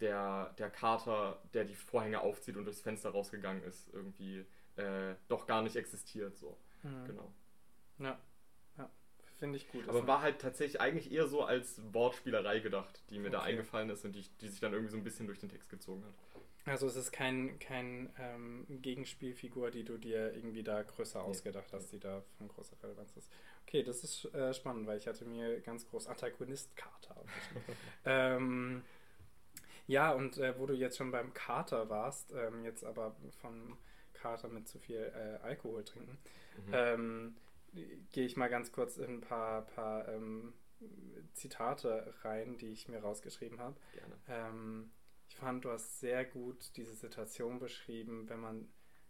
[0.00, 4.44] der, der Kater, der die Vorhänge aufzieht und durchs Fenster rausgegangen ist, irgendwie
[4.76, 6.36] äh, doch gar nicht existiert.
[6.36, 6.56] So.
[6.82, 7.04] Mhm.
[7.06, 7.32] Genau.
[7.98, 8.18] Ja,
[8.76, 8.90] ja.
[9.38, 9.88] finde ich gut.
[9.88, 13.50] Aber Das- war halt tatsächlich eigentlich eher so als Wortspielerei gedacht, die mir da Okay.
[13.50, 16.04] eingefallen ist und die, die sich dann irgendwie so ein bisschen durch den Text gezogen
[16.04, 16.14] hat.
[16.66, 21.92] Also es ist kein, kein ähm, Gegenspielfigur, die du dir irgendwie da größer ausgedacht hast,
[21.92, 23.30] die da von großer Relevanz ist.
[23.66, 27.24] Okay, das ist äh, spannend, weil ich hatte mir ganz groß Antagonist-Kater
[28.04, 28.84] ähm,
[29.86, 33.76] ja, und äh, wo du jetzt schon beim Kater warst, ähm, jetzt aber von
[34.14, 36.18] Kater mit zu viel äh, Alkohol trinken,
[36.56, 36.72] Mhm.
[36.72, 37.36] ähm,
[38.12, 40.54] gehe ich mal ganz kurz in ein paar, paar ähm,
[41.34, 43.76] Zitate rein, die ich mir rausgeschrieben habe.
[43.92, 44.16] Gerne.
[44.28, 44.90] Ähm,
[45.28, 48.68] ich fand, du hast sehr gut diese Situation beschrieben, wenn man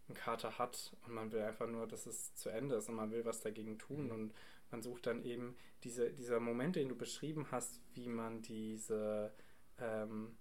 [0.08, 3.10] einen Kater hat und man will einfach nur, dass es zu Ende ist und man
[3.10, 4.10] will was dagegen tun Mhm.
[4.12, 4.34] und
[4.70, 9.32] man sucht dann eben diese, dieser Moment, den du beschrieben hast, wie man diese
[9.78, 10.36] ähm,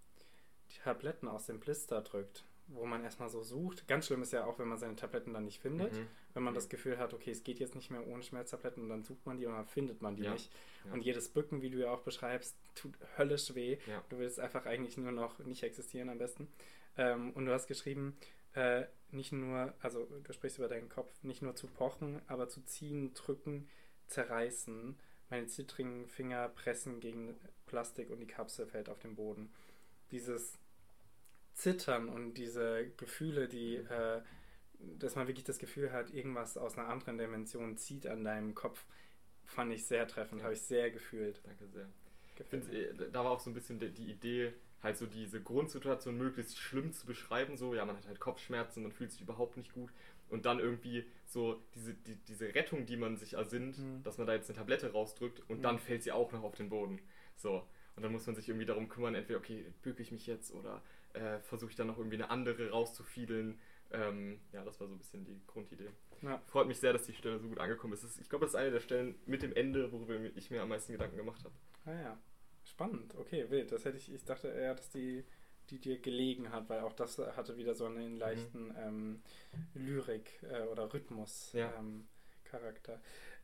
[0.71, 3.87] die Tabletten aus dem Blister drückt, wo man erstmal so sucht.
[3.87, 5.93] Ganz schlimm ist ja auch, wenn man seine Tabletten dann nicht findet.
[5.93, 6.07] Mhm.
[6.33, 6.55] Wenn man Mhm.
[6.55, 9.37] das Gefühl hat, okay, es geht jetzt nicht mehr ohne Schmerztabletten und dann sucht man
[9.37, 10.31] die und dann findet man die Ja.
[10.33, 10.51] nicht.
[10.85, 10.93] Ja.
[10.93, 13.77] Und jedes Bücken, wie du ja auch beschreibst, tut höllisch weh.
[13.85, 14.03] Ja.
[14.09, 16.47] Du willst einfach eigentlich nur noch nicht existieren am besten.
[16.97, 18.17] Ähm, und du hast geschrieben,
[18.55, 22.61] äh, nicht nur, also du sprichst über deinen Kopf, nicht nur zu pochen, aber zu
[22.65, 23.69] ziehen, drücken,
[24.07, 24.97] zerreißen.
[25.29, 29.51] Meine zittrigen Finger pressen gegen Plastik und die Kapsel fällt auf den Boden.
[30.11, 30.57] Dieses
[31.53, 33.87] Zittern und diese Gefühle, die, Mhm.
[33.91, 34.21] äh,
[34.99, 38.85] dass man wirklich das Gefühl hat, irgendwas aus einer anderen Dimension zieht an deinem Kopf,
[39.45, 40.45] fand ich sehr treffend, Ja.
[40.45, 41.41] habe ich sehr gefühlt.
[41.45, 41.87] Danke sehr.
[42.51, 44.53] Ich äh, da war auch so ein bisschen die, die Idee,
[44.85, 47.57] halt so diese Grundsituation möglichst schlimm zu beschreiben.
[47.57, 49.91] So, ja, man hat halt Kopfschmerzen, man fühlt sich überhaupt nicht gut.
[50.29, 54.03] Und dann irgendwie so diese, die, diese Rettung, die man sich ersinnt, Mhm.
[54.03, 55.63] dass man da jetzt eine Tablette rausdrückt und Mhm.
[55.63, 56.99] dann fällt sie auch noch auf den Boden.
[57.35, 57.67] So.
[57.95, 60.81] Und dann muss man sich irgendwie darum kümmern, entweder, okay, büge ich mich jetzt oder
[61.13, 63.59] äh, versuche ich dann noch irgendwie eine andere rauszufiedeln.
[63.91, 65.89] Ähm, ja, das war so ein bisschen die Grundidee.
[66.21, 66.41] Ja.
[66.47, 68.03] Freut mich sehr, dass die Stelle so gut angekommen ist.
[68.03, 70.69] Ist ich glaube, das ist eine der Stellen mit dem Ende, worüber ich mir am
[70.69, 71.53] meisten Gedanken gemacht habe.
[71.85, 72.17] Ah ja,
[72.75, 73.15] spannend.
[73.15, 73.71] Okay, wild.
[73.71, 75.25] Das hätte ich, ich dachte eher, dass die,
[75.69, 79.21] die dir gelegen hat, weil auch das hatte wieder so einen leichten ähm,
[79.73, 81.73] Lyrik äh, oder Rhythmus Ja.
[81.79, 82.07] ähm,
[82.43, 83.01] Charakter.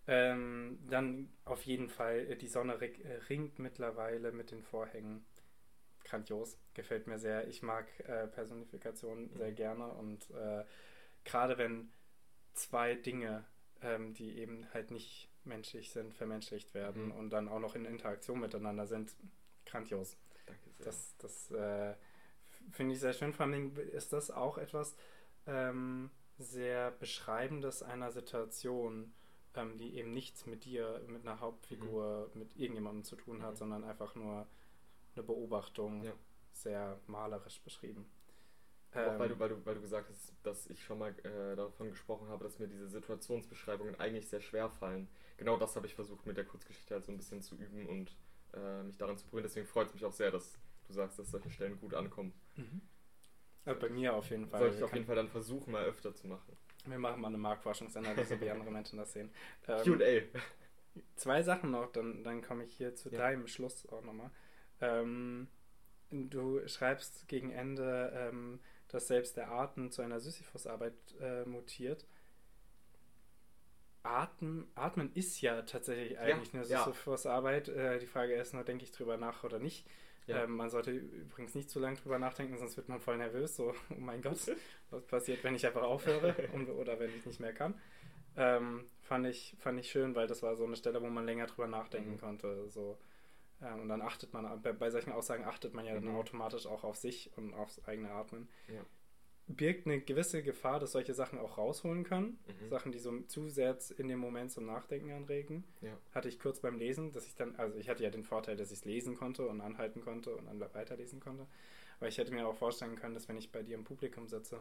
[0.08, 5.26] Ähm, dann auf jeden Fall, äh, die Sonne äh, ringt mittlerweile mit den Vorhängen.
[6.04, 7.48] Grandios, gefällt mir sehr.
[7.48, 9.38] Ich mag äh, Personifikationen Mhm.
[9.38, 10.66] sehr gerne und äh,
[11.24, 11.92] gerade wenn
[12.54, 13.46] zwei Dinge,
[13.82, 17.12] ähm, die eben halt nicht menschlich sind, vermenschlicht werden Mhm.
[17.14, 19.16] und dann auch noch in Interaktion miteinander sind,
[19.66, 20.18] grandios.
[20.46, 20.86] Danke sehr.
[20.86, 21.96] Das, das äh,
[22.72, 23.34] finde ich sehr schön.
[23.34, 24.96] Vor allem ist das auch etwas
[25.48, 29.14] ähm, sehr Beschreibendes einer Situation,
[29.56, 33.58] ähm, die eben nichts mit dir, mit einer Hauptfigur, mit irgendjemandem zu tun hat, Mhm.
[33.58, 34.48] sondern einfach nur
[35.16, 36.14] eine Beobachtung, Ja.
[36.52, 38.10] sehr malerisch beschrieben.
[38.94, 41.90] auch weil du, weil, du, weil du gesagt hast, dass ich schon mal äh, davon
[41.92, 45.08] gesprochen habe, dass mir diese Situationsbeschreibungen eigentlich sehr schwer fallen.
[45.42, 48.16] Genau das habe ich versucht mit der Kurzgeschichte halt so ein bisschen zu üben und
[48.54, 49.46] äh, mich daran zu probieren.
[49.46, 52.32] Deswegen freut es mich auch sehr, dass du sagst, dass solche Stellen gut ankommen.
[52.58, 52.82] Mhm.
[53.66, 54.60] Also bei mir auf jeden Fall.
[54.60, 56.56] Sollte ich auf jeden Fall dann versuchen, mal öfter zu machen.
[56.86, 59.32] Wir machen mal eine Marktforschungsanalyse, wie andere Menschen das sehen.
[59.68, 60.40] Ähm, QA.
[61.16, 63.18] Zwei Sachen noch, dann, dann komme ich hier zu ja.
[63.18, 64.30] deinem Schluss auch nochmal.
[64.80, 65.48] Ähm,
[66.12, 72.06] du schreibst gegen Ende, ähm, dass selbst der Atem zu einer Sisyphus-Arbeit äh, mutiert.
[74.04, 77.70] Atmen, Atmen ist ja tatsächlich eigentlich ja, eine Sisyphus-Arbeit.
[77.70, 79.88] Äh, die Frage ist nur, denke ich drüber nach oder nicht.
[80.28, 80.44] Ja.
[80.44, 83.56] Ähm, man sollte übrigens nicht zu lange drüber nachdenken, sonst wird man voll nervös.
[83.56, 84.38] So, oh mein Gott,
[84.90, 86.36] was passiert, wenn ich einfach aufhöre
[86.80, 87.76] oder wenn ich nicht mehr kann.
[88.38, 91.48] Ähm, fand, ich, fand ich schön, weil das war so eine Stelle, wo man länger
[91.48, 92.20] drüber nachdenken mhm.
[92.20, 92.70] konnte.
[92.70, 92.98] So.
[93.62, 96.06] Ähm, und dann achtet man, bei, bei, solchen Aussagen achtet man ja mhm.
[96.06, 98.48] dann automatisch auch auf sich und aufs eigene Atmen.
[98.68, 98.82] Ja
[99.48, 102.40] birgt eine gewisse Gefahr, dass solche Sachen auch rausholen können.
[102.48, 102.70] Mhm.
[102.70, 105.64] Sachen, die so zu sehr in dem Moment zum Nachdenken anregen.
[105.82, 105.98] Ja.
[106.14, 108.72] Hatte ich kurz beim Lesen, dass ich dann, also ich hatte ja den Vorteil, dass
[108.72, 111.48] ich es lesen konnte und anhalten konnte und dann weiterlesen konnte.
[112.00, 114.60] Aber ich hätte mir auch vorstellen können, dass wenn ich bei dir im Publikum sitze,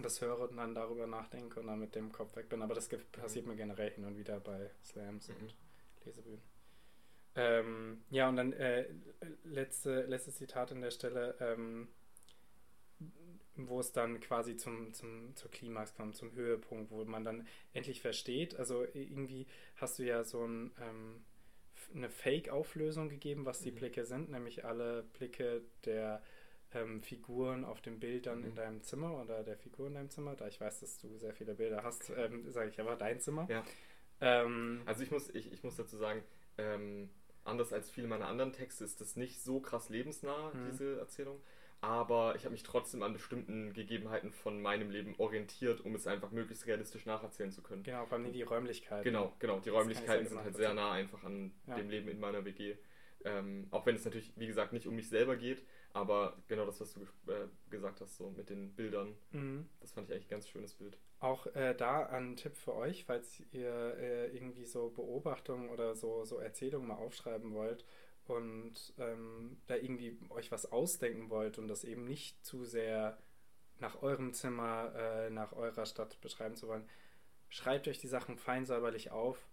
[0.00, 2.62] das höre und dann darüber nachdenke und dann mit dem Kopf weg bin.
[2.62, 3.52] Aber das passiert mhm.
[3.52, 5.34] mir generell hin und wieder bei Slams mhm.
[5.36, 5.54] und
[6.04, 6.42] Lesebühnen.
[7.34, 8.86] Ähm, ja, und dann äh,
[9.44, 11.36] letzte, letztes Zitat an der Stelle.
[11.40, 11.88] Ähm,
[13.66, 18.00] wo es dann quasi zum, zum, zur Klimax kommt, zum Höhepunkt, wo man dann endlich
[18.00, 18.56] versteht.
[18.56, 21.24] Also irgendwie hast du ja so ein, ähm,
[21.94, 23.76] eine Fake-Auflösung gegeben, was die mhm.
[23.76, 26.22] Blicke sind, nämlich alle Blicke der
[26.72, 28.46] ähm, Figuren auf dem Bild dann mhm.
[28.46, 30.36] in deinem Zimmer oder der Figur in deinem Zimmer.
[30.36, 33.48] Da ich weiß, dass du sehr viele Bilder hast, ähm, sage ich aber dein Zimmer.
[33.50, 33.64] Ja.
[34.20, 36.22] Ähm, also ich muss, ich, ich muss dazu sagen,
[36.58, 37.08] ähm,
[37.44, 40.70] anders als viele meiner anderen Texte ist das nicht so krass lebensnah, mhm.
[40.70, 41.40] diese Erzählung
[41.80, 46.32] aber ich habe mich trotzdem an bestimmten Gegebenheiten von meinem Leben orientiert, um es einfach
[46.32, 47.84] möglichst realistisch nacherzählen zu können.
[47.84, 49.04] Genau, vor allem die Räumlichkeiten.
[49.04, 49.60] Genau, genau.
[49.60, 51.76] Die Räumlichkeiten sind halt sehr nah einfach an ja.
[51.76, 52.76] dem Leben in meiner WG.
[53.24, 56.80] Ähm, auch wenn es natürlich, wie gesagt, nicht um mich selber geht, aber genau das,
[56.80, 59.68] was du äh, gesagt hast, so mit den Bildern, mhm.
[59.80, 60.98] das fand ich eigentlich ein ganz schönes Bild.
[61.18, 66.24] Auch äh, da ein Tipp für euch, falls ihr äh, irgendwie so Beobachtungen oder so,
[66.24, 67.84] so Erzählungen mal aufschreiben wollt
[68.28, 73.18] und ähm, da irgendwie euch was ausdenken wollt und das eben nicht zu sehr
[73.80, 76.88] nach eurem Zimmer, äh, nach eurer Stadt beschreiben zu wollen,
[77.48, 79.48] schreibt euch die Sachen fein säuberlich auf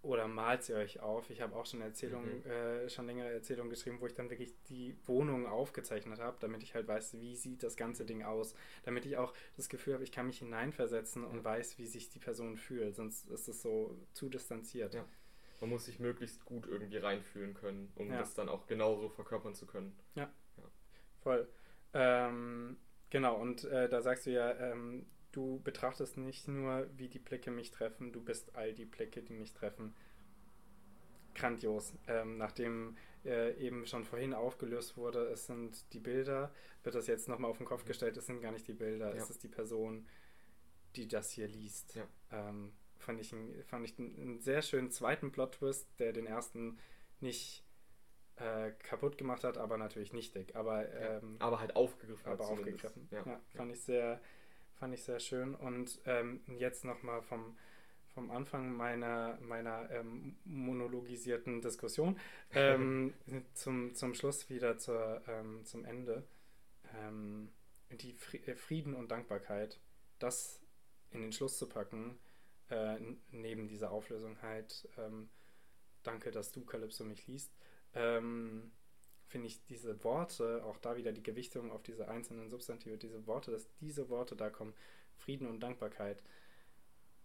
[0.00, 1.30] oder malt sie euch auf.
[1.30, 2.50] Ich habe auch schon Erzählungen, mhm.
[2.50, 6.74] äh, schon längere Erzählungen geschrieben, wo ich dann wirklich die Wohnung aufgezeichnet habe, damit ich
[6.74, 8.54] halt weiß, wie sieht das ganze Ding aus.
[8.82, 12.18] Damit ich auch das Gefühl habe, ich kann mich hineinversetzen und weiß, wie sich die
[12.18, 12.96] Person fühlt.
[12.96, 14.94] Sonst ist es so zu distanziert.
[14.94, 15.04] Ja
[15.62, 18.18] man muss sich möglichst gut irgendwie reinfühlen können, um ja.
[18.18, 19.96] das dann auch genauso verkörpern zu können.
[20.16, 20.64] Ja, ja.
[21.20, 21.48] voll.
[21.94, 22.76] Ähm,
[23.10, 27.52] genau, und äh, da sagst du ja, ähm, du betrachtest nicht nur, wie die Blicke
[27.52, 29.94] mich treffen, du bist all die Blicke, die mich treffen.
[31.36, 31.94] Grandios.
[32.08, 37.28] Ähm, nachdem äh, eben schon vorhin aufgelöst wurde, es sind die Bilder, wird das jetzt
[37.28, 39.22] nochmal auf den Kopf gestellt, es sind gar nicht die Bilder, ja.
[39.22, 40.08] es ist die Person,
[40.96, 41.94] die das hier liest.
[41.94, 42.08] Ja.
[42.32, 46.78] Ähm, fand ich, ein, fand ich einen sehr schönen zweiten Plot-Twist, der den ersten
[47.20, 47.64] nicht
[48.36, 50.56] äh, kaputt gemacht hat, aber natürlich nichtig.
[50.56, 52.26] Aber, ähm, aber halt aufgegriffen.
[52.26, 53.08] Aber aufgegriffen.
[53.10, 54.20] Ja, ja, fand ich sehr,
[54.74, 55.54] fand ich sehr schön.
[55.54, 57.56] Und ähm, jetzt nochmal vom,
[58.14, 62.18] vom Anfang meiner, meiner ähm, monologisierten Diskussion
[62.52, 63.14] ähm,
[63.54, 66.24] zum, zum Schluss wieder zur, ähm, zum Ende.
[66.94, 67.50] Ähm,
[67.90, 69.78] die Frieden und Dankbarkeit,
[70.18, 70.62] das
[71.10, 72.18] in den Schluss zu packen,
[72.72, 72.98] äh,
[73.30, 75.28] neben dieser Auflösung halt, ähm,
[76.02, 77.54] danke, dass du Calypso mich liest,
[77.94, 78.72] ähm,
[79.26, 83.50] finde ich diese Worte, auch da wieder die Gewichtung auf diese einzelnen Substantive, diese Worte,
[83.50, 84.74] dass diese Worte da kommen,
[85.16, 86.22] Frieden und Dankbarkeit,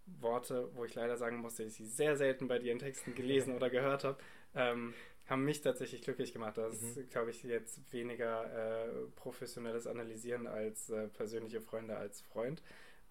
[0.05, 3.15] Worte, wo ich leider sagen musste, dass ich sie sehr selten bei dir in Texten
[3.15, 4.17] gelesen oder gehört habe,
[4.53, 4.93] ähm,
[5.27, 6.57] haben mich tatsächlich glücklich gemacht.
[6.57, 6.87] Das mhm.
[6.89, 12.61] ist, glaube ich, jetzt weniger äh, professionelles Analysieren als äh, persönliche Freunde als Freund.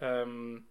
[0.01, 0.67] Ähm,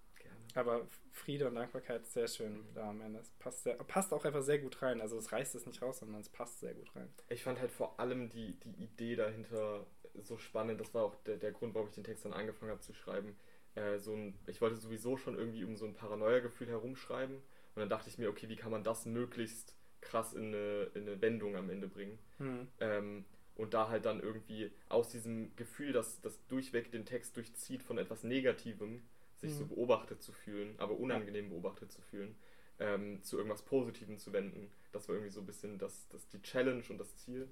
[0.58, 3.20] aber Friede und Dankbarkeit sehr schön da am Ende.
[3.20, 5.02] Es passt, sehr, passt auch einfach sehr gut rein.
[5.02, 7.10] Also es reißt es nicht raus, sondern es passt sehr gut rein.
[7.30, 9.86] Ich fand halt vor allem die, die Idee dahinter
[10.24, 10.80] so spannend.
[10.80, 13.36] Das war auch der, der Grund, warum ich den Text dann angefangen habe zu schreiben.
[13.76, 17.36] Äh, so ein, ich wollte sowieso schon irgendwie um so ein Paranoia-Gefühl herumschreiben.
[17.36, 21.02] Und dann dachte ich mir, okay, wie kann man das möglichst krass in eine, in
[21.02, 22.18] eine Wendung am Ende bringen?
[22.39, 22.68] Mhm.
[22.80, 27.84] Ähm, und da halt dann irgendwie aus diesem Gefühl, dass das durchweg den Text durchzieht
[27.84, 29.02] von etwas Negativem,
[29.38, 29.56] sich mhm.
[29.58, 32.36] so beobachtet zu fühlen, aber unangenehm beobachtet zu fühlen,
[32.80, 34.71] ähm, zu irgendwas Positivem zu wenden.
[34.91, 37.50] Das war irgendwie so ein bisschen das, das die Challenge und das Ziel.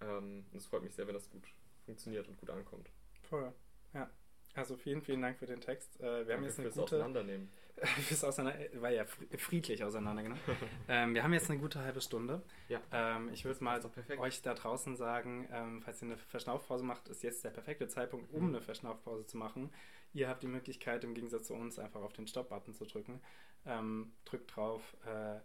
[0.00, 1.46] Ähm, und es freut mich sehr, wenn das gut
[1.84, 2.90] funktioniert und gut ankommt.
[3.22, 3.52] Voll.
[3.94, 4.10] Ja.
[4.54, 6.00] Also vielen, vielen Dank für den Text.
[6.00, 6.96] Äh, wir Danke haben jetzt eine fürs gute.
[6.96, 7.50] Auseinandernehmen.
[8.08, 10.42] fürs Auseinander war ja fr- friedlich auseinandergenommen.
[10.88, 12.42] ähm, wir haben jetzt eine gute halbe Stunde.
[12.70, 12.80] Ja.
[12.90, 13.80] Ähm, ich würde mal
[14.18, 18.32] euch da draußen sagen, ähm, falls ihr eine Verschnaufpause macht, ist jetzt der perfekte Zeitpunkt,
[18.32, 18.48] um Mhm.
[18.48, 19.70] eine Verschnaufpause zu machen.
[20.12, 23.20] Ihr habt die Möglichkeit, im Gegensatz zu uns, einfach auf den Stop-Button zu drücken.
[23.66, 25.40] Ähm, drückt drauf, äh,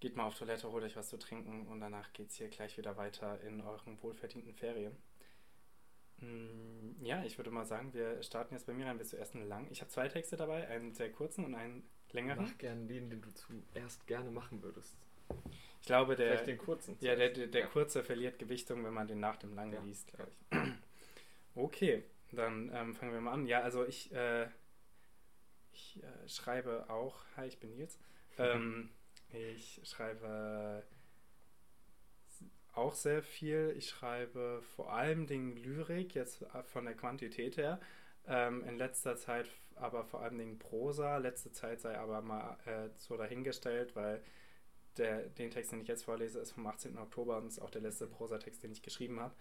[0.00, 2.78] geht mal auf Toilette, holt euch was zu trinken und danach geht es hier gleich
[2.78, 4.96] wieder weiter in euren wohlverdienten Ferien.
[6.18, 8.98] Mm, Ja, ich würde mal sagen, wir starten jetzt bei mir rein.
[8.98, 9.66] Willst du erst einen lang?
[9.70, 11.82] Ich habe zwei Texte dabei, einen sehr kurzen und einen
[12.12, 12.44] längeren.
[12.44, 14.96] Mach gerne den, den du zuerst gerne machen würdest.
[15.80, 16.96] Ich glaube, der, Vielleicht den kurzen.
[17.00, 17.66] ja, der, der, der Ja.
[17.66, 19.82] kurze verliert Gewichtung, wenn man den nach dem langen Ja.
[19.82, 20.58] liest, glaube ich.
[21.56, 22.02] Okay,
[22.34, 23.46] dann ähm, fangen wir mal an.
[23.46, 24.48] Ja, also ich, äh,
[25.72, 27.98] ich äh, schreibe auch, hi, ich bin Nils.
[28.36, 28.90] Ähm,
[29.30, 30.82] ich schreibe
[32.72, 33.72] auch sehr viel.
[33.76, 37.80] Ich schreibe vor allem Dingen Lyrik, jetzt äh, von der Quantität her.
[38.26, 41.18] Ähm, in letzter Zeit aber vor allem Dingen Prosa.
[41.18, 44.22] Letzte Zeit sei aber mal äh, so dahingestellt, weil
[44.96, 46.96] der, den Text, den ich jetzt vorlese, ist vom 18.
[46.98, 49.34] Oktober und ist auch der letzte Prosatext, den ich geschrieben habe,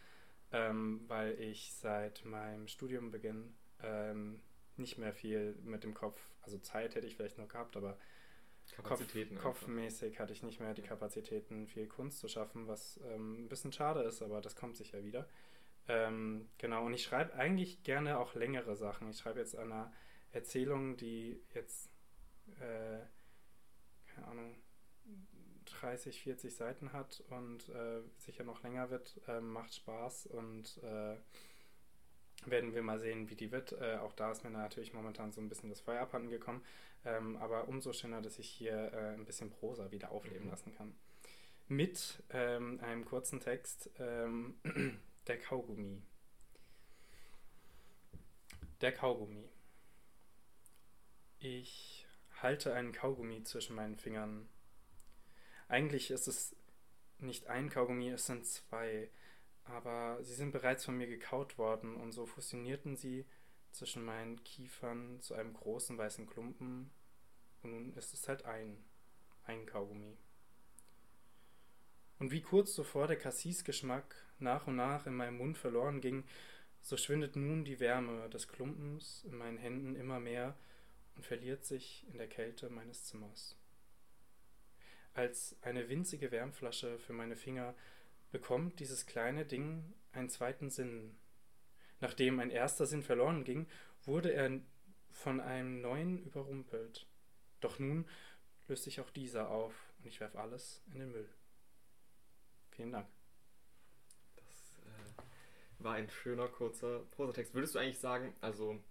[0.54, 4.42] ähm, weil ich seit meinem Studiumbeginn ähm,
[4.78, 7.98] nicht mehr viel mit dem Kopf, also Zeit hätte ich vielleicht noch gehabt, aber
[8.78, 9.36] Kopf, Kapazitäten.
[9.36, 9.52] einfach.
[9.52, 13.74] kopfmäßig hatte ich nicht mehr die Kapazitäten, viel Kunst zu schaffen, was ähm, ein bisschen
[13.74, 15.28] schade ist, aber das kommt sicher wieder.
[15.88, 19.10] Ähm, genau, und ich schreibe eigentlich gerne auch längere Sachen.
[19.10, 19.92] Ich schreibe jetzt eine
[20.32, 21.92] Erzählung, die jetzt,
[22.60, 23.00] äh,
[24.06, 24.63] keine Ahnung,
[25.84, 29.20] 30, 40 Seiten hat und äh, sicher noch länger wird.
[29.28, 31.18] Ähm, macht Spaß und äh,
[32.46, 33.74] werden wir mal sehen, wie die wird.
[33.74, 36.64] Äh, auch da ist mir natürlich momentan so ein bisschen das Feuer abhanden gekommen.
[37.06, 40.52] Ähm, aber umso schöner, dass ich hier äh, ein bisschen Prosa wieder aufleben Mhm.
[40.52, 40.96] lassen kann.
[41.68, 44.56] Mit ähm, einem kurzen Text, ähm,
[45.28, 46.02] der Kaugummi.
[48.82, 49.50] Der Kaugummi.
[51.40, 52.08] Ich
[52.42, 54.48] halte einen Kaugummi zwischen meinen Fingern.
[55.68, 56.56] Eigentlich ist es
[57.20, 59.10] nicht ein Kaugummi, es sind zwei,
[59.64, 63.26] aber sie sind bereits von mir gekaut worden und so fusionierten sie
[63.72, 66.92] zwischen meinen Kiefern zu einem großen weißen Klumpen
[67.64, 68.84] und nun ist es halt ein,
[69.46, 70.18] ein Kaugummi.
[72.20, 76.24] Und wie kurz zuvor der Cassis-Geschmack nach und nach in meinem Mund verloren ging,
[76.82, 80.56] so schwindet nun die Wärme des Klumpens in meinen Händen immer mehr
[81.16, 83.56] und verliert sich in der Kälte meines Zimmers.
[85.14, 87.76] Als eine winzige Wärmflasche für meine Finger
[88.32, 91.16] bekommt dieses kleine Ding einen zweiten Sinn.
[92.00, 93.68] Nachdem ein erster Sinn verloren ging,
[94.04, 94.60] wurde er
[95.12, 97.08] von einem neuen überrumpelt.
[97.60, 98.06] Doch nun
[98.68, 101.30] löst sich auch dieser auf und ich werfe alles in den Müll.
[102.72, 103.08] Vielen Dank.
[104.36, 107.54] Das äh, war ein schöner, kurzer Prosatext.
[107.54, 108.84] Würdest du eigentlich sagen, also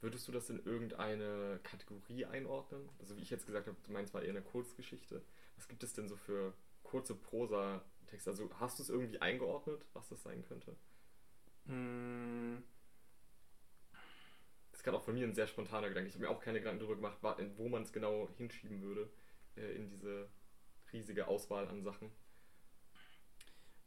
[0.00, 2.88] würdest du das in irgendeine Kategorie einordnen?
[2.98, 5.22] Also wie ich jetzt gesagt habe, du meinst war eher eine Kurzgeschichte.
[5.60, 8.30] Was gibt es denn so für kurze Prosa-Texte?
[8.30, 10.76] Also hast du es irgendwie eingeordnet, was das sein könnte?
[11.66, 12.62] Mm,
[14.70, 16.08] Das ist gerade auch von mir ein sehr spontaner Gedanke.
[16.08, 17.18] Ich habe mir auch keine Gedanken darüber gemacht,
[17.56, 19.10] wo man es genau hinschieben würde
[19.56, 20.28] äh, in diese
[20.92, 22.10] riesige Auswahl an Sachen.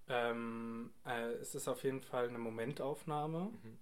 [0.08, 3.52] ähm, äh, es ist auf jeden Fall eine Momentaufnahme.
[3.52, 3.80] Mhm.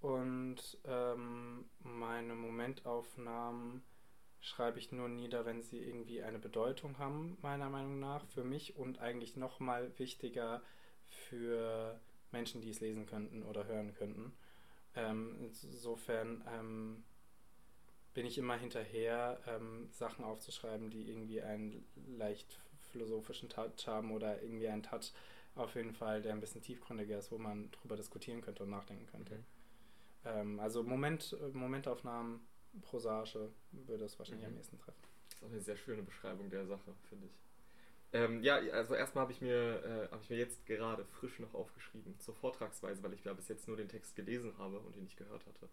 [0.00, 3.82] Und ähm, meine Momentaufnahmen
[4.46, 8.76] schreibe ich nur nieder, wenn sie irgendwie eine Bedeutung haben, meiner Meinung nach, für mich
[8.76, 10.62] und eigentlich nochmal wichtiger
[11.04, 14.32] für Menschen, die es lesen könnten oder hören könnten.
[14.94, 17.02] Ähm, insofern ähm,
[18.14, 21.84] bin ich immer hinterher, ähm, Sachen aufzuschreiben, die irgendwie einen
[22.16, 22.60] leicht
[22.92, 25.12] philosophischen Touch haben oder irgendwie einen Touch
[25.56, 29.06] auf jeden Fall, der ein bisschen tiefgründiger ist, wo man drüber diskutieren könnte und nachdenken
[29.06, 29.34] könnte.
[29.34, 29.44] Mhm.
[30.24, 32.46] Ähm, also Moment, äh, Momentaufnahmen,
[32.80, 34.52] Prosage würde es wahrscheinlich Mhm.
[34.52, 35.02] am ehesten treffen.
[35.28, 37.32] Das ist auch eine sehr schöne Beschreibung der Sache, finde ich.
[38.12, 41.52] Ähm, ja, also erstmal habe ich, mir, äh, hab ich mir jetzt gerade frisch noch
[41.54, 45.04] aufgeschrieben zur Vortragsweise, weil ich ja bis jetzt nur den Text gelesen habe und ihn
[45.04, 45.68] nicht gehört hatte.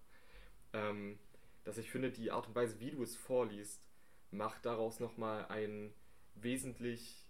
[0.74, 1.20] Ähm,
[1.64, 3.82] dass ich finde, die Art und Weise, wie du es vorliest,
[4.32, 5.94] macht daraus nochmal einen
[6.36, 7.30] wesentlich,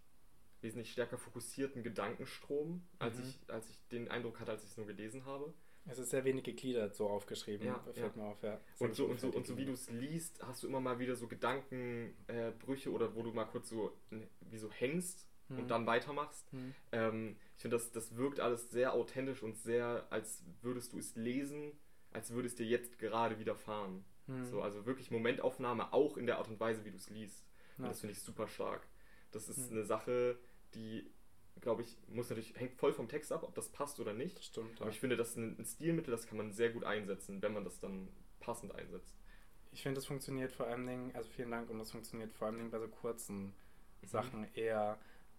[0.61, 3.23] wesentlich stärker fokussierten Gedankenstrom, als, Mhm.
[3.25, 5.53] ich, als ich den Eindruck hatte, als ich es nur gelesen habe.
[5.85, 8.11] Es ist sehr wenig gegliedert so aufgeschrieben, Ja, fällt ja.
[8.15, 8.59] mir auf, ja.
[8.79, 11.15] Und so, und, so, und so wie du es liest, hast du immer mal wieder
[11.15, 15.59] so Gedankenbrüche äh, oder wo du mal kurz so n- wie so hängst Mhm.
[15.59, 16.51] und dann weitermachst.
[16.53, 16.73] Mhm.
[16.93, 21.15] Ähm, ich finde, das, das wirkt alles sehr authentisch und sehr, als würdest du es
[21.17, 21.73] lesen,
[22.11, 24.05] als würde es dir jetzt gerade widerfahren.
[24.27, 24.45] Mhm.
[24.45, 27.43] So, also wirklich Momentaufnahme auch in der Art und Weise, wie du es liest.
[27.77, 27.89] Und Ja.
[27.89, 28.87] das finde ich super stark.
[29.31, 29.77] Das ist Mhm.
[29.77, 30.37] eine Sache,
[30.75, 31.11] die
[31.61, 34.37] glaube ich, muss natürlich, hängt voll vom Text ab, ob das passt oder nicht.
[34.37, 34.81] Das stimmt.
[34.81, 34.91] Aber Ja.
[34.91, 37.79] ich finde, das ist ein, Stilmittel, das kann man sehr gut einsetzen, wenn man das
[37.79, 39.15] dann passend einsetzt.
[39.71, 42.57] Ich finde, das funktioniert vor allem Dingen, also vielen Dank, und das funktioniert vor allem
[42.57, 43.53] Dingen bei so kurzen
[44.01, 44.07] Mhm.
[44.07, 44.97] Sachen eher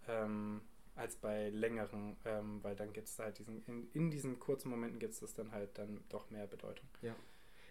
[0.08, 0.60] ähm,
[0.96, 4.98] als bei längeren, ähm, weil dann gibt es halt diesen, in, in diesen kurzen Momenten
[4.98, 6.88] gibt es das dann halt dann doch mehr Bedeutung.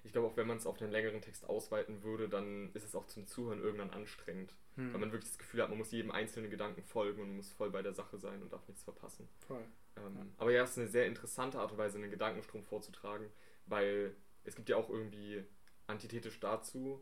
[0.04, 2.96] Ich glaube, auch wenn man es auf den längeren Text ausweiten würde, dann ist es
[2.96, 4.54] auch zum Zuhören irgendwann anstrengend.
[4.76, 7.52] Hm, Weil man wirklich das Gefühl hat, man muss jedem einzelnen Gedanken folgen und muss
[7.52, 9.28] voll bei der Sache sein und darf nichts verpassen.
[9.48, 9.64] voll.
[9.98, 10.26] Ähm, Ja.
[10.38, 13.30] Aber ja, es ist eine sehr interessante Art und Weise, einen Gedankenstrom vorzutragen,
[13.68, 15.44] weil es gibt ja auch irgendwie
[15.88, 17.00] antithetisch dazu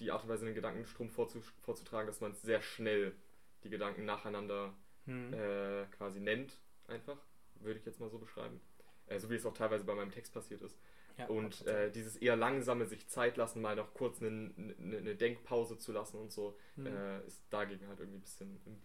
[0.00, 3.14] die Art und Weise, einen Gedankenstrom vorzu vorzutragen, dass man sehr schnell
[3.62, 4.74] die Gedanken nacheinander
[5.06, 5.32] Hm.
[5.34, 7.18] äh, quasi nennt, einfach,
[7.56, 8.60] würde ich jetzt mal so beschreiben.
[9.06, 10.76] Äh, so wie es auch teilweise bei meinem Text passiert ist.
[11.18, 15.14] Ja, Und äh, dieses eher langsame sich Zeit lassen, mal noch kurz eine, eine, eine
[15.16, 16.86] Denkpause zu lassen und so, Hm.
[16.86, 18.80] äh, ist dagegen halt irgendwie ein bisschen im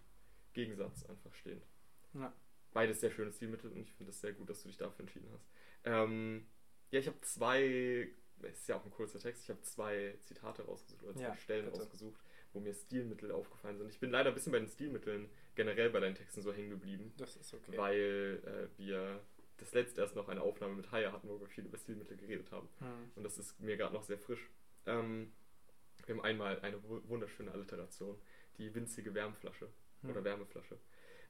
[0.54, 1.64] Gegensatz einfach stehend.
[2.14, 2.34] Ja.
[2.74, 5.30] Beides sehr schöne Stilmittel und ich finde es sehr gut, dass du dich dafür entschieden
[5.34, 5.48] hast.
[5.86, 6.48] Ähm,
[6.92, 8.10] ja, ich habe zwei,
[8.42, 11.36] es ist ja auch ein kurzer Text, ich habe zwei Zitate rausgesucht oder zwei Ja,
[11.38, 11.78] Stellen bitte.
[11.80, 12.20] rausgesucht,
[12.54, 13.90] wo mir Stilmittel aufgefallen sind.
[13.90, 17.14] Ich bin leider ein bisschen bei den Stilmitteln generell bei deinen Texten so hängen geblieben,
[17.18, 17.78] Das ist okay.
[17.78, 19.22] weil äh, wir
[19.58, 22.52] das letzte erst noch eine Aufnahme mit Haya hatten, wo wir viel über Stilmittel geredet
[22.52, 22.70] haben.
[22.80, 23.12] Hm.
[23.16, 24.50] Und das ist mir gerade noch sehr frisch.
[24.86, 25.34] Ähm,
[26.06, 28.20] wir haben einmal eine wu- wunderschöne Alliteration,
[28.58, 29.70] die winzige Wärmflasche
[30.02, 30.10] Hm.
[30.12, 30.78] oder Wärmeflasche.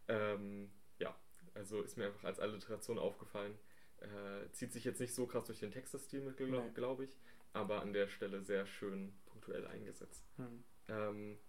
[0.10, 0.70] Ähm,
[1.00, 1.16] ja,
[1.54, 3.58] also ist mir einfach als Alliteration aufgefallen.
[4.00, 6.72] Äh, zieht sich jetzt nicht so krass durch den Textstil mit, glaube Nee.
[6.76, 7.18] glaub ich,
[7.54, 10.28] aber an der Stelle sehr schön punktuell eingesetzt.
[10.36, 10.64] Hm.
[10.90, 11.40] Ähm,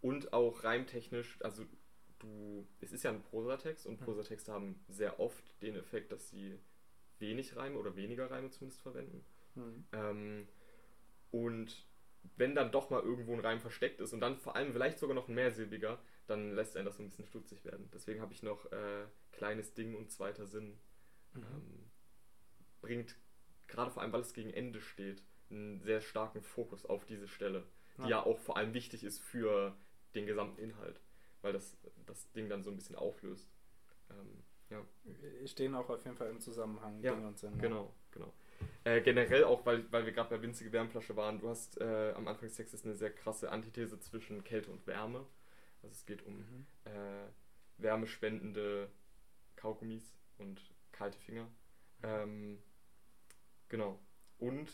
[0.00, 1.64] und auch reimtechnisch, also
[2.18, 4.04] du, es ist ja ein Prosatext und Mhm.
[4.04, 6.58] Prosatexte haben sehr oft den Effekt, dass sie
[7.18, 9.24] wenig Reime oder weniger Reime zumindest verwenden.
[9.54, 9.84] Hm.
[9.92, 10.48] Ähm,
[11.30, 11.86] und
[12.36, 15.14] wenn dann doch mal irgendwo ein Reim versteckt ist und dann vor allem vielleicht sogar
[15.14, 17.88] noch ein mehrsilbiger, dann lässt einen das so ein bisschen stutzig werden.
[17.92, 20.78] Deswegen habe ich noch äh, kleines Ding und zweiter Sinn.
[21.34, 21.42] Mhm.
[21.42, 21.90] Ähm,
[22.80, 23.16] bringt,
[23.66, 27.64] gerade vor allem, weil es gegen Ende steht, einen sehr starken Fokus auf diese Stelle,
[27.96, 28.08] die Ja.
[28.08, 29.74] ja auch vor allem wichtig ist für
[30.14, 31.00] den gesamten Inhalt,
[31.42, 31.76] weil das
[32.06, 33.48] das Ding dann so ein bisschen auflöst.
[34.10, 34.84] Ähm, ja.
[35.46, 37.58] Stehen auch auf jeden Fall im Zusammenhang Ja, Dinge und Sinn.
[37.58, 38.32] Genau, genau.
[38.84, 42.26] Äh, generell auch, weil, weil wir gerade bei winzige Wärmflasche waren, du hast äh, am
[42.28, 45.26] Anfang des Textes eine sehr krasse Antithese zwischen Kälte und Wärme.
[45.82, 46.66] Also es geht um Mhm.
[46.84, 47.28] äh,
[47.78, 48.90] wärmespendende
[49.56, 50.60] Kaugummis und
[50.92, 51.48] kalte Finger.
[52.02, 52.58] Ähm,
[53.68, 53.98] genau.
[54.38, 54.68] Und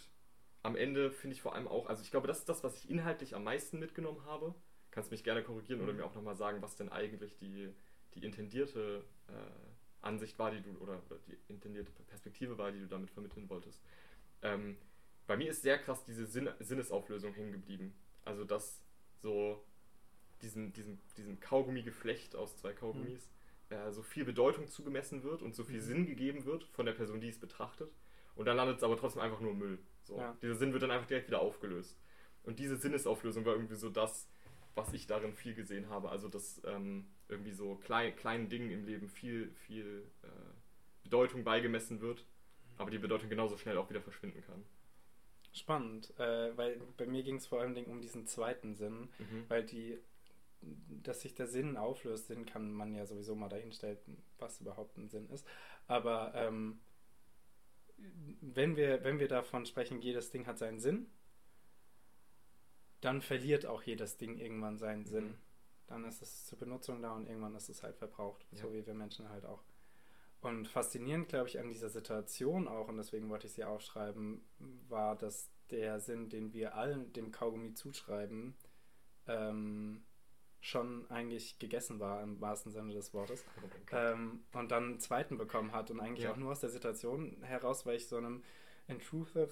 [0.62, 2.90] am Ende finde ich vor allem auch, also ich glaube, das ist das, was ich
[2.90, 4.54] inhaltlich am meisten mitgenommen habe.
[4.94, 5.98] Kannst mich gerne korrigieren oder Mhm.
[5.98, 7.68] mir auch nochmal sagen, was denn eigentlich die,
[8.14, 9.32] die intendierte äh,
[10.06, 13.82] Ansicht war, die du, oder, oder die intendierte Perspektive war, die du damit vermitteln wolltest.
[14.42, 14.76] Ähm,
[15.26, 17.92] bei mir ist sehr krass diese Sinn Sinnesauflösung hängen geblieben.
[18.24, 18.80] Also, dass
[19.20, 19.64] so
[20.42, 23.28] diesem, diesem, diesem Kaugummigeflecht aus zwei Kaugummis
[23.70, 25.84] äh, so viel Bedeutung zugemessen wird und so viel Mhm.
[25.84, 27.90] Sinn gegeben wird von der Person, die es betrachtet.
[28.36, 29.78] Und dann landet es aber trotzdem einfach nur Müll.
[30.04, 30.18] So.
[30.18, 30.36] Ja.
[30.42, 31.98] Dieser Sinn wird dann einfach direkt wieder aufgelöst.
[32.42, 34.28] Und diese Sinnesauflösung war irgendwie so das,
[34.74, 36.10] was ich darin viel gesehen habe.
[36.10, 40.26] Also, dass ähm, irgendwie so klein, kleinen Dingen im Leben viel, viel äh,
[41.04, 42.26] Bedeutung beigemessen wird,
[42.76, 44.64] aber die Bedeutung genauso schnell auch wieder verschwinden kann.
[45.52, 49.44] Spannend, äh, weil bei mir ging es vor allen Dingen um diesen zweiten Sinn, Mhm.
[49.48, 49.98] weil die,
[50.60, 53.98] dass sich der Sinn auflöst, den kann man ja sowieso mal dahinstellen,
[54.38, 55.46] was überhaupt ein Sinn ist.
[55.86, 56.80] Aber ähm,
[58.40, 61.06] wenn, wir, wenn wir davon sprechen, jedes Ding hat seinen Sinn,
[63.04, 65.06] dann verliert auch jedes Ding irgendwann seinen Mhm.
[65.06, 65.34] Sinn.
[65.86, 68.58] Dann ist es zur Benutzung da und irgendwann ist es halt verbraucht, Ja.
[68.62, 69.62] so wie wir Menschen halt auch.
[70.40, 74.42] Und faszinierend, glaube ich, an dieser Situation auch, und deswegen wollte ich sie aufschreiben,
[74.88, 78.54] war, dass der Sinn, den wir allen dem Kaugummi zuschreiben,
[79.26, 80.04] ähm,
[80.60, 83.44] schon eigentlich gegessen war, im wahrsten Sinne des Wortes.
[83.92, 83.96] Oh.
[83.96, 86.32] Ähm, und dann einen zweiten bekommen hat und eigentlich Ja.
[86.32, 88.42] auch nur aus der Situation heraus, weil ich so einem
[88.88, 89.50] intrusive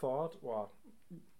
[0.00, 0.68] thought, oh,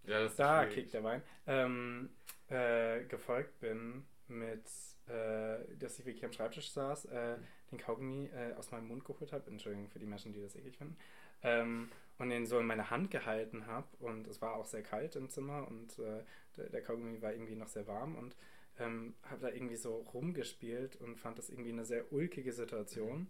[0.07, 0.75] ja, da schwierig.
[0.75, 2.11] kickt der Wein, ähm,
[2.49, 4.67] äh, gefolgt bin mit,
[5.07, 7.37] äh, dass ich wirklich am Schreibtisch saß, äh,
[7.71, 10.77] den Kaugummi äh, aus meinem Mund geholt habe, Entschuldigung für die Menschen, die das eklig
[10.77, 10.97] finden,
[11.43, 15.17] ähm, und den so in meine Hand gehalten habe und es war auch sehr kalt
[15.17, 16.23] im Zimmer und äh,
[16.57, 18.37] der, der Kaugummi war irgendwie noch sehr warm und
[18.79, 23.29] ähm, habe da irgendwie so rumgespielt und fand das irgendwie eine sehr ulkige Situation.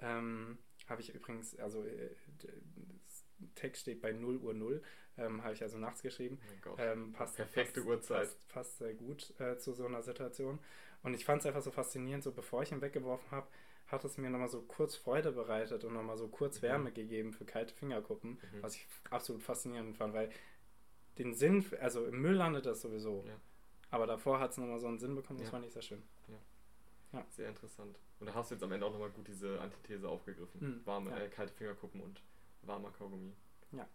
[0.00, 0.58] Ähm,
[0.88, 2.10] habe ich übrigens, also äh,
[3.54, 4.82] Text steht bei 0 Uhr 0,
[5.20, 6.40] ähm, habe ich also nachts geschrieben.
[6.66, 6.74] Oh.
[6.78, 8.18] Ähm, passt, Perfekte passt, Uhrzeit.
[8.26, 10.58] Passt, passt sehr gut äh, zu so einer Situation.
[11.02, 13.46] Und ich fand es einfach so faszinierend, so bevor ich ihn weggeworfen habe,
[13.86, 16.62] hat es mir nochmal so kurz Freude bereitet und nochmal so kurz Mhm.
[16.62, 18.62] Wärme gegeben für kalte Fingerkuppen, Mhm.
[18.62, 20.30] was ich absolut faszinierend fand, weil
[21.18, 23.24] den Sinn, also im Müll landet das sowieso.
[23.26, 23.34] Ja.
[23.90, 25.50] Aber davor hat es nochmal so einen Sinn bekommen, das Ja.
[25.52, 26.02] fand ich sehr schön.
[27.12, 27.24] Ja.
[27.30, 27.98] Sehr interessant.
[28.20, 30.60] Und da hast du jetzt am Ende auch nochmal gut diese Antithese aufgegriffen.
[30.60, 31.18] Mhm, Warme, ja.
[31.18, 32.22] äh, kalte Fingerkuppen und
[32.62, 33.32] warmer Kaugummi.
[33.72, 33.88] Ja.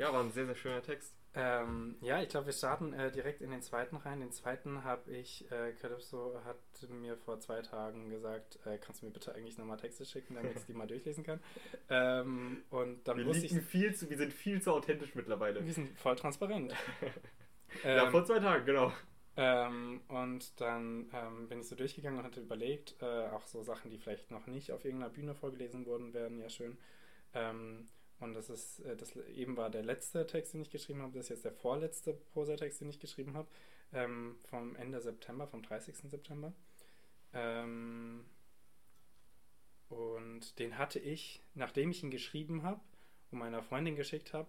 [0.00, 1.14] Ja, war ein sehr, sehr schöner Text.
[1.34, 4.20] Ähm, ja, ich glaube, wir starten äh, direkt in den zweiten rein.
[4.20, 6.56] Den zweiten habe ich, äh, Calypso hat
[6.88, 10.56] mir vor zwei Tagen gesagt, äh, kannst du mir bitte eigentlich nochmal Texte schicken, damit
[10.56, 11.38] ich die mal durchlesen kann.
[11.90, 15.66] Ähm, und dann Wir, wusste ich, viel zu, wir sind viel zu authentisch mittlerweile.
[15.66, 16.72] wir sind voll transparent.
[17.84, 18.90] ja, Ähm, vor zwei Tagen, genau.
[19.36, 23.90] Ähm, und dann ähm, bin ich so durchgegangen und hatte überlegt, äh, auch so Sachen,
[23.90, 26.78] die vielleicht noch nicht auf irgendeiner Bühne vorgelesen wurden, wären ja schön.
[27.34, 27.86] Ähm,
[28.20, 31.12] und das ist, äh, das eben war der letzte Text, den ich geschrieben habe.
[31.12, 33.48] Das ist jetzt der vorletzte Prosatext, den ich geschrieben habe.
[33.92, 35.96] Ähm, vom Ende September, vom 30.
[36.08, 36.52] September.
[37.32, 38.24] Ähm,
[39.88, 42.80] und den hatte ich, nachdem ich ihn geschrieben habe
[43.30, 44.48] und meiner Freundin geschickt habe,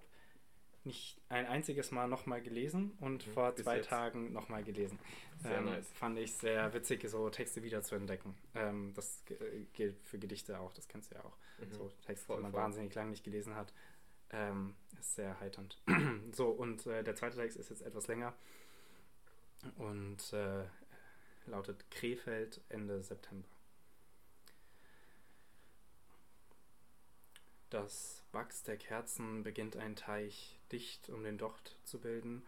[0.86, 3.90] nicht ein einziges Mal nochmal gelesen und Mhm, vor zwei jetzt.
[3.90, 5.00] Tagen nochmal gelesen.
[5.42, 5.88] Sehr ähm, nice.
[5.94, 8.36] Fand ich sehr witzig, so Texte wieder zu entdecken.
[8.56, 9.24] Ähm, das
[9.74, 11.38] gilt für Gedichte auch, das kennst du ja auch.
[11.60, 11.72] Mhm.
[11.74, 12.62] So Texte, Voll, die man voll.
[12.62, 13.74] wahnsinnig lange nicht gelesen hat.
[14.32, 15.82] Ähm, ist sehr heiternd.
[16.32, 18.34] so, und äh, der zweite Text ist jetzt etwas länger
[19.78, 20.64] und äh,
[21.48, 23.48] lautet Krefeld Ende September.
[27.72, 32.46] Das Wachs der Kerzen beginnt ein Teich dicht um den Docht zu bilden,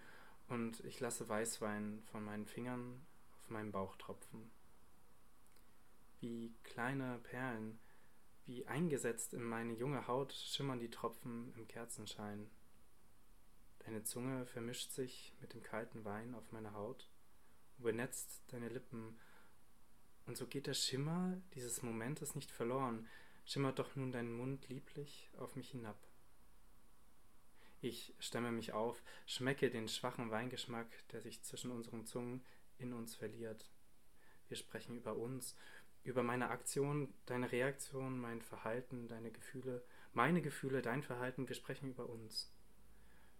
[0.49, 3.05] und ich lasse Weißwein von meinen Fingern
[3.39, 4.51] auf meinen Bauch tropfen.
[6.19, 7.79] Wie kleine Perlen,
[8.45, 12.49] wie eingesetzt in meine junge Haut, schimmern die Tropfen im Kerzenschein.
[13.79, 17.09] Deine Zunge vermischt sich mit dem kalten Wein auf meiner Haut
[17.77, 19.17] und benetzt deine Lippen,
[20.25, 23.07] und so geht der Schimmer dieses Momentes nicht verloren,
[23.45, 25.97] schimmert doch nun dein Mund lieblich auf mich hinab.
[27.81, 32.41] Ich stemme mich auf, schmecke den schwachen Weingeschmack, der sich zwischen unseren Zungen
[32.77, 33.69] in uns verliert.
[34.47, 35.57] Wir sprechen über uns,
[36.03, 39.83] über meine Aktion, deine Reaktion, mein Verhalten, deine Gefühle,
[40.13, 42.53] meine Gefühle, dein Verhalten, wir sprechen über uns.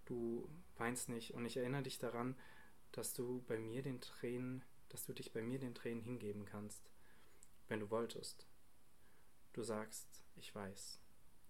[0.06, 2.36] Du weinst nicht und ich erinnere dich daran,
[2.92, 6.90] dass du bei mir den Tränen, dass du dich bei mir den Tränen hingeben kannst,
[7.68, 8.46] wenn du wolltest.
[9.54, 11.00] Du sagst, ich weiß,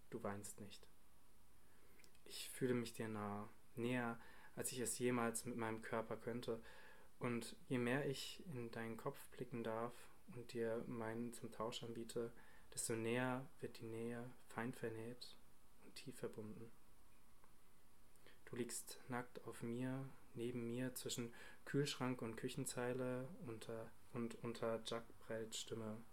[0.10, 0.88] du weinst nicht.
[2.26, 4.20] Ich fühle mich dir nah, näher,
[4.56, 6.62] als ich es jemals mit meinem Körper könnte,
[7.20, 9.93] und je mehr ich in deinen Kopf blicken darf
[10.36, 12.34] und dir meinen zum Tausch anbiete,
[12.74, 15.38] desto näher wird die Nähe fein vernäht
[15.86, 16.70] und tief verbunden.
[18.43, 21.34] Du liegst nackt auf mir, neben mir, zwischen
[21.64, 26.04] Kühlschrank und Küchenzeile unter, und unter Jack Brells Stimme.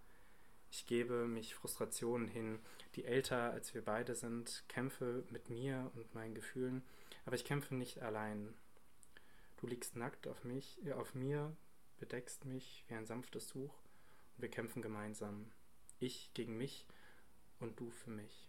[0.71, 2.61] Ich gebe mich Frustrationen hin,
[2.95, 6.83] die älter als wir beide sind, kämpfe mit mir und meinen Gefühlen,
[7.25, 8.55] aber ich kämpfe nicht allein.
[9.57, 11.57] Du liegst nackt auf mich, äh, auf mir,
[11.99, 13.75] bedeckst mich wie ein sanftes Tuch
[14.37, 15.51] und wir kämpfen gemeinsam.
[15.99, 16.87] Ich gegen mich
[17.59, 18.49] und du für mich.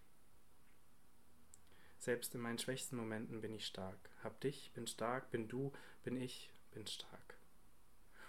[2.00, 4.10] Selbst in meinen schwächsten Momenten bin ich stark.
[4.24, 5.72] Hab dich, bin stark, bin du,
[6.04, 7.38] bin ich, bin stark.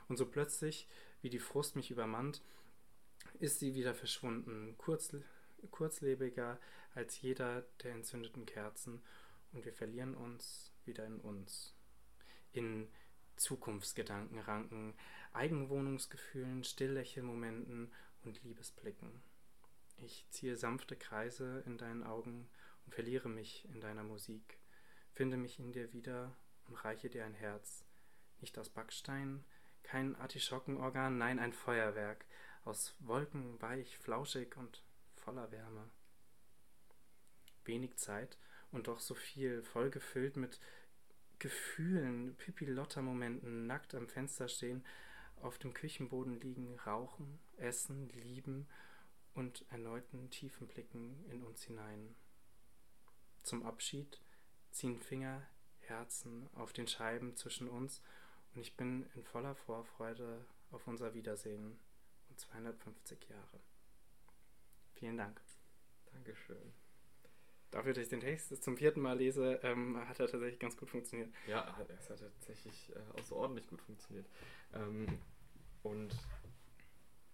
[0.09, 0.88] Und so plötzlich,
[1.22, 2.43] wie die Frust mich übermannt,
[3.40, 5.14] ist sie wieder verschwunden, kurz,
[5.70, 6.58] kurzlebiger
[6.94, 9.02] als jeder der entzündeten Kerzen,
[9.52, 11.74] und wir verlieren uns wieder in uns.
[12.52, 12.88] In
[13.36, 14.94] Zukunftsgedankenranken,
[15.32, 17.92] Eigenwohnungsgefühlen, Stilllächelmomenten
[18.24, 19.22] und Liebesblicken.
[19.98, 22.48] Ich ziehe sanfte Kreise in deinen Augen
[22.84, 24.58] und verliere mich in deiner Musik,
[25.12, 27.84] finde mich in dir wieder und reiche dir ein Herz,
[28.40, 29.44] nicht aus Backstein,
[29.82, 32.24] kein Artischockenorgan, nein, ein Feuerwerk,
[32.64, 34.82] aus Wolken weich, flauschig und
[35.16, 35.90] voller Wärme.
[37.64, 38.38] Wenig Zeit
[38.70, 40.60] und doch so viel, voll gefüllt mit
[41.38, 44.84] Gefühlen, Pipilotta-Momenten, nackt am Fenster stehen,
[45.40, 48.68] auf dem Küchenboden liegen, rauchen, essen, lieben
[49.34, 52.14] und erneuten tiefen Blicken in uns hinein.
[53.42, 54.20] Zum Abschied
[54.70, 55.42] ziehen Finger,
[55.80, 58.02] Herzen auf den Scheiben zwischen uns
[58.54, 61.78] und ich bin in voller Vorfreude auf unser Wiedersehen
[62.36, 63.60] 250 Jahre.
[64.94, 65.40] Vielen Dank.
[66.12, 66.72] Dankeschön.
[67.70, 70.90] Dafür, dass ich den Text zum vierten Mal lese, ähm, hat er tatsächlich ganz gut
[70.90, 71.30] funktioniert.
[71.46, 74.26] Ja, es hat tatsächlich äh, außerordentlich gut funktioniert.
[74.74, 75.06] Ähm,
[75.82, 76.14] und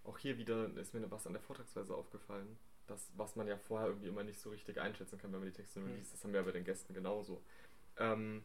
[0.05, 2.57] auch hier wieder ist mir was an der Vortragsweise aufgefallen.
[2.87, 5.55] Das, was man ja vorher irgendwie immer nicht so richtig einschätzen kann, wenn man die
[5.55, 5.97] Texte nur Mhm.
[5.97, 6.13] liest.
[6.13, 7.43] Das haben wir ja bei den Gästen genauso.
[7.97, 8.43] Ähm,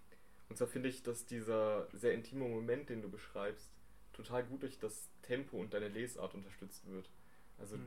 [0.48, 3.70] und zwar finde ich, dass dieser sehr intime Moment, den du beschreibst,
[4.14, 7.10] total gut durch das Tempo und deine Lesart unterstützt wird.
[7.58, 7.86] Also Mhm.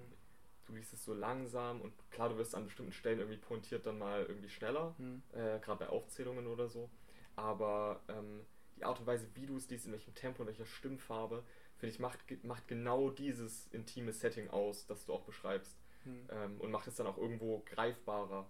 [0.66, 3.98] du liest es so langsam und klar, du wirst an bestimmten Stellen irgendwie pointiert dann
[3.98, 5.24] mal irgendwie schneller Hm.
[5.34, 6.90] äh, gerade bei Aufzählungen oder so.
[7.36, 10.66] Aber ähm, die Art und Weise, wie du es liest, in welchem Tempo, in welcher
[10.66, 11.44] Stimmfarbe,
[11.78, 15.78] finde ich, macht, macht genau dieses intime Setting aus, das du auch beschreibst.
[16.04, 16.28] Hm.
[16.32, 18.50] Ähm, und macht es dann auch irgendwo greifbarer.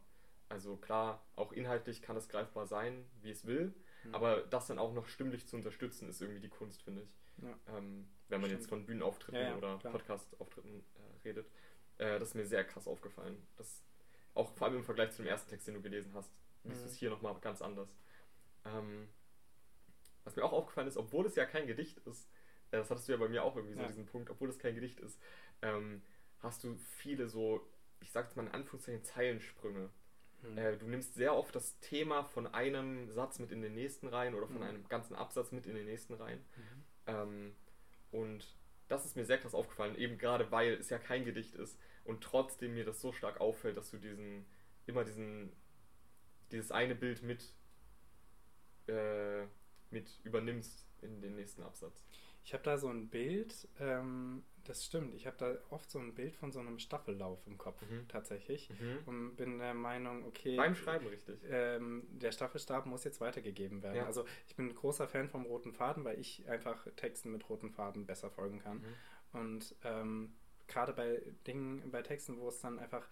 [0.50, 3.74] Also klar, auch inhaltlich kann es greifbar sein, wie es will,
[4.04, 4.16] Hm.
[4.16, 7.10] aber das dann auch noch stimmlich zu unterstützen, ist irgendwie die Kunst, finde ich.
[7.42, 7.78] Ja.
[7.78, 8.62] Ähm, wenn man Stimmt.
[8.62, 9.78] jetzt von Bühnenauftritten Ja, ja, oder.
[9.78, 11.48] Podcast-Auftritten äh, redet.
[11.98, 13.46] Äh, das ist mir sehr krass aufgefallen.
[13.58, 13.84] Das,
[14.34, 16.32] auch vor allem im Vergleich zu dem ersten Text, den du gelesen hast,
[16.64, 16.84] liest Mhm.
[16.86, 17.90] du es hier nochmal ganz anders.
[18.66, 19.08] Ähm,
[20.24, 22.28] was mir auch aufgefallen ist, obwohl es ja kein Gedicht ist,
[22.72, 24.76] äh, das hattest du ja bei mir auch irgendwie so diesen Punkt, obwohl es kein
[24.76, 25.20] Gedicht ist,
[25.62, 26.02] ähm,
[26.40, 27.66] hast du viele so,
[28.02, 29.90] ich sag jetzt mal in Anführungszeichen, Zeilensprünge.
[30.42, 30.58] Hm.
[30.58, 34.36] Äh, du nimmst sehr oft das Thema von einem Satz mit in den nächsten rein
[34.36, 34.64] oder von Mhm.
[34.64, 36.40] einem ganzen Absatz mit in den nächsten rein.
[36.56, 36.84] Mhm.
[37.08, 37.56] Ähm,
[38.12, 38.46] und
[38.88, 42.24] das ist mir sehr krass aufgefallen, eben gerade weil es ja kein Gedicht ist und
[42.24, 44.46] trotzdem mir das so stark auffällt, dass du diesen,
[44.86, 45.52] immer diesen,
[46.52, 47.44] dieses eine Bild mit,
[48.88, 49.46] äh,
[49.92, 52.06] mit übernimmst in den nächsten Absatz.
[52.48, 56.14] Ich habe da so ein Bild, ähm, das stimmt, ich habe da oft so ein
[56.16, 58.08] Bild von so einem Staffellauf im Kopf Mhm.
[58.08, 59.00] tatsächlich Mhm.
[59.06, 61.42] und bin der Meinung, okay, Beim Schreiben richtig.
[61.50, 63.98] ähm, der Staffelstab muss jetzt weitergegeben werden.
[63.98, 64.06] Ja.
[64.06, 67.70] Also ich bin ein großer Fan vom roten Faden, weil ich einfach Texten mit roten
[67.70, 68.78] Faden besser folgen kann.
[68.78, 69.40] Mhm.
[69.42, 70.34] Und ähm,
[70.70, 73.06] gerade bei Dingen, bei Texten, wo es dann einfach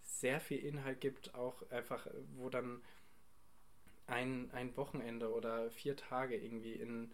[0.00, 2.80] sehr viel Inhalt gibt, auch einfach, wo dann
[4.06, 7.12] ein, ein Wochenende oder vier Tage irgendwie in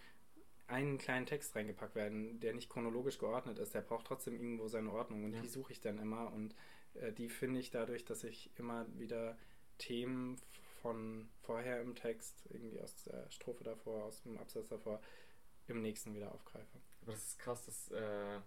[0.68, 4.90] einen kleinen Text reingepackt werden, der nicht chronologisch geordnet ist, der braucht trotzdem irgendwo seine
[4.92, 5.40] Ordnung und Ja.
[5.40, 6.54] die suche ich dann immer und
[6.94, 9.38] äh, die finde ich dadurch, dass ich immer wieder
[9.78, 10.40] Themen
[10.82, 15.00] von vorher im Text, irgendwie aus der Strophe davor, aus dem Absatz davor,
[15.68, 16.80] im nächsten wieder aufgreife.
[17.02, 18.40] Aber das ist krass, dass, äh,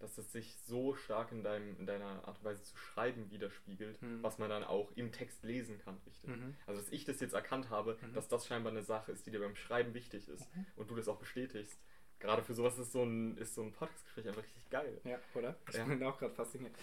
[0.00, 4.00] dass es sich so stark in, deinem, in deiner Art und Weise zu schreiben widerspiegelt,
[4.02, 4.22] Mhm.
[4.22, 6.30] was man dann auch im Text lesen kann, richtig.
[6.30, 6.56] Mhm.
[6.66, 8.14] Also, dass ich das jetzt erkannt habe, Mhm.
[8.14, 10.66] dass das scheinbar eine Sache ist, die dir beim Schreiben wichtig ist Mhm.
[10.76, 11.78] und du das auch bestätigst.
[12.18, 15.00] Gerade für sowas ist so ein, ist so ein Podcast-Gespräch einfach richtig geil.
[15.04, 15.56] Ja, oder?
[15.68, 15.84] Ich Ja.
[15.84, 16.74] bin auch gerade fasziniert.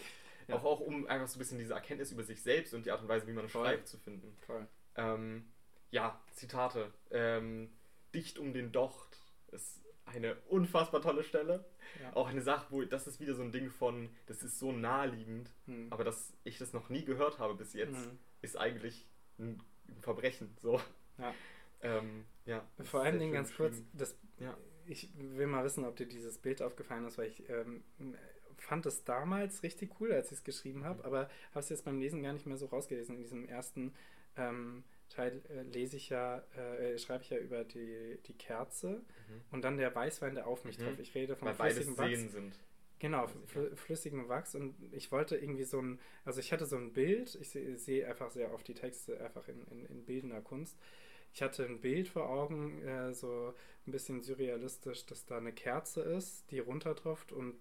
[0.47, 0.55] Ja.
[0.55, 3.01] Auch, auch um einfach so ein bisschen diese Erkenntnis über sich selbst und die Art
[3.01, 3.65] und Weise, wie man Voll.
[3.65, 4.35] schreibt, zu finden.
[4.45, 4.65] Voll.
[4.95, 5.45] Ähm,
[5.91, 6.91] ja, Zitate.
[7.11, 7.69] Ähm,
[8.15, 9.19] Dicht um den Docht
[9.51, 11.65] ist eine unfassbar tolle Stelle.
[12.01, 12.15] Ja.
[12.15, 15.51] Auch eine Sache, wo das ist wieder so ein Ding von, das ist so naheliegend,
[15.65, 15.87] Hm.
[15.91, 18.17] aber dass ich das noch nie gehört habe bis jetzt, Mhm.
[18.41, 19.05] ist eigentlich
[19.39, 19.61] ein
[20.01, 20.55] Verbrechen.
[20.59, 20.81] So.
[21.17, 21.33] Ja.
[21.81, 22.65] Ähm, ja.
[22.83, 24.57] Vor allen Dingen ganz kurz, das, Ja.
[24.85, 27.83] ich will mal wissen, ob dir dieses Bild aufgefallen ist, weil ich ähm,
[28.57, 31.05] fand es damals richtig cool, als ich es geschrieben habe, Mhm.
[31.05, 31.19] aber
[31.51, 33.15] habe es jetzt beim Lesen gar nicht mehr so rausgelesen.
[33.15, 33.93] In diesem ersten
[34.35, 39.41] ähm, Teil äh, lese ich ja, äh, schreibe ich ja über die, die Kerze Mhm.
[39.51, 40.83] und dann der Weißwein, der auf mich Mhm.
[40.83, 40.99] trifft.
[40.99, 42.09] Ich rede vom Weil beides flüssigen Wachs.
[42.09, 42.53] Seen sind.
[42.99, 46.93] Genau, fl flüssigen Wachs und ich wollte irgendwie so ein, also ich hatte so ein
[46.93, 50.79] Bild, ich sehe seh einfach sehr oft die Texte einfach in, in, in bildender Kunst.
[51.33, 53.53] Ich hatte ein Bild vor Augen, äh, so
[53.85, 57.55] ein bisschen surrealistisch, dass da eine Kerze ist, die runtertropft und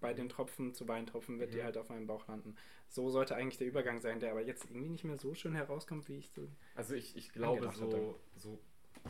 [0.00, 1.64] bei den Tropfen zu Weintropfen wird die Mhm.
[1.64, 2.56] halt auf meinem Bauch landen.
[2.88, 6.08] So sollte eigentlich der Übergang sein, der aber jetzt irgendwie nicht mehr so schön herauskommt,
[6.08, 6.48] wie ich so.
[6.74, 8.58] Also ich, ich glaube, so, so,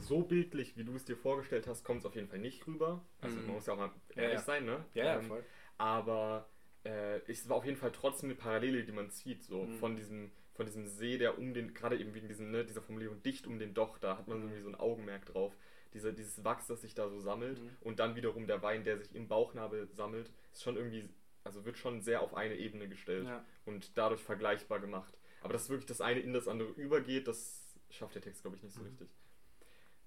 [0.01, 3.05] so bildlich, wie du es dir vorgestellt hast, kommt es auf jeden Fall nicht rüber.
[3.21, 3.47] Also Mhm.
[3.47, 4.43] man muss ja auch mal Ja, ehrlich ja.
[4.43, 4.85] sein, ne?
[4.95, 5.45] Ja, ja, Ähm, voll.
[5.77, 6.49] aber
[6.85, 9.79] äh, es war auf jeden Fall trotzdem eine Parallele, die man zieht, so Mhm.
[9.81, 13.23] von diesem von diesem See, der um den, gerade eben wegen diesem, ne, dieser Formulierung
[13.23, 14.43] dicht um den Docht, da hat man Mhm.
[14.43, 15.57] irgendwie so ein Augenmerk drauf.
[15.95, 17.77] Dieser, dieses Wachs, das sich da so sammelt Mhm.
[17.81, 21.09] und dann wiederum der Wein, der sich im Bauchnabel sammelt, ist schon irgendwie,
[21.45, 23.45] also wird schon sehr auf eine Ebene gestellt Ja.
[23.65, 25.17] und dadurch vergleichbar gemacht.
[25.41, 28.63] Aber dass wirklich das eine in das andere übergeht, das schafft der Text, glaube ich,
[28.63, 28.87] nicht so Mhm.
[28.89, 29.09] richtig.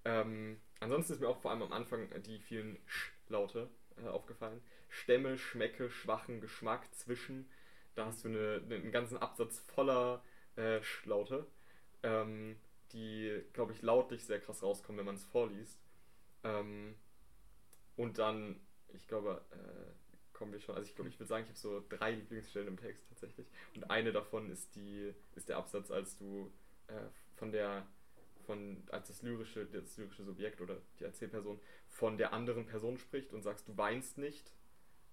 [0.05, 4.61] Ähm, ansonsten ist mir auch vor allem am Anfang die vielen Sch-Laute äh, aufgefallen.
[4.89, 7.49] Stämme, Schmecke, schwachen Geschmack, zwischen.
[7.95, 10.23] Da hast du eine, einen ganzen Absatz voller
[10.55, 11.45] äh, Sch-Laute,
[12.03, 12.57] ähm,
[12.93, 15.79] die, glaube ich, lautlich sehr krass rauskommen, wenn man es vorliest.
[16.43, 16.95] Ähm,
[17.95, 18.59] und dann,
[18.93, 21.83] ich glaube, äh, kommen wir schon, also ich glaube, ich würde sagen, ich habe so
[21.89, 23.47] drei Lieblingsstellen im Text tatsächlich.
[23.75, 26.51] Und eine davon ist die, ist der Absatz, als du
[26.87, 26.93] äh,
[27.35, 27.85] von der,
[28.45, 33.33] von, als das lyrische, das lyrische Subjekt oder die Erzählperson von der anderen Person spricht
[33.33, 34.51] und sagst, du weinst nicht,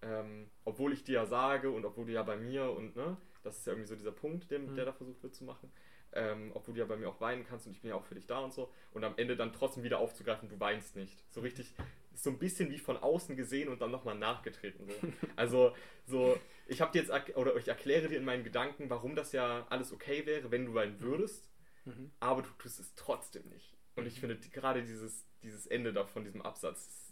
[0.03, 3.59] ähm, obwohl ich dir ja sage und obwohl du ja bei mir und ne, das
[3.59, 4.75] ist ja irgendwie so dieser Punkt, der, Mhm.
[4.75, 5.71] der da versucht wird zu machen.
[6.15, 8.15] Ähm, obwohl du ja bei mir auch weinen kannst und ich bin ja auch für
[8.15, 8.73] dich da und so.
[8.93, 11.23] Und am Ende dann trotzdem wieder aufzugreifen, du weinst nicht.
[11.31, 11.75] So richtig,
[12.15, 14.89] so ein bisschen wie von außen gesehen und dann nochmal nachgetreten.
[14.89, 14.95] So.
[15.37, 15.75] Also,
[16.07, 19.67] so, ich habe dir jetzt, oder ich erkläre dir in meinen Gedanken, warum das ja
[19.69, 21.51] alles okay wäre, wenn du weinen würdest,
[21.85, 22.11] Mhm.
[22.21, 23.77] aber du tust es trotzdem nicht.
[23.97, 27.08] Und ich finde die- gerade dieses, dieses Ende da von diesem Absatz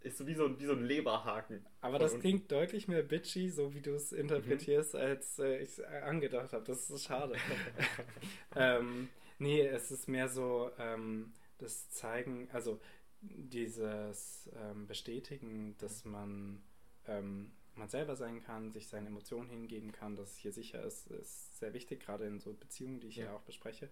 [0.00, 1.64] ist so wie so, ein- wie so ein Leberhaken.
[1.80, 2.22] Aber das unten.
[2.22, 6.64] klingt deutlich mehr bitchy, so wie du es interpretierst, als äh, ich es angedacht habe.
[6.64, 7.36] Das ist schade.
[8.56, 12.80] ähm, nee, es ist mehr so, ähm, das Zeigen, also
[13.20, 16.62] dieses ähm, Bestätigen, dass man
[17.06, 21.06] ähm, man selber sein kann, sich seine Emotionen hingeben kann, dass es hier sicher ist,
[21.08, 23.88] ist sehr wichtig, gerade in so Beziehungen, die ich ja, ja auch bespreche.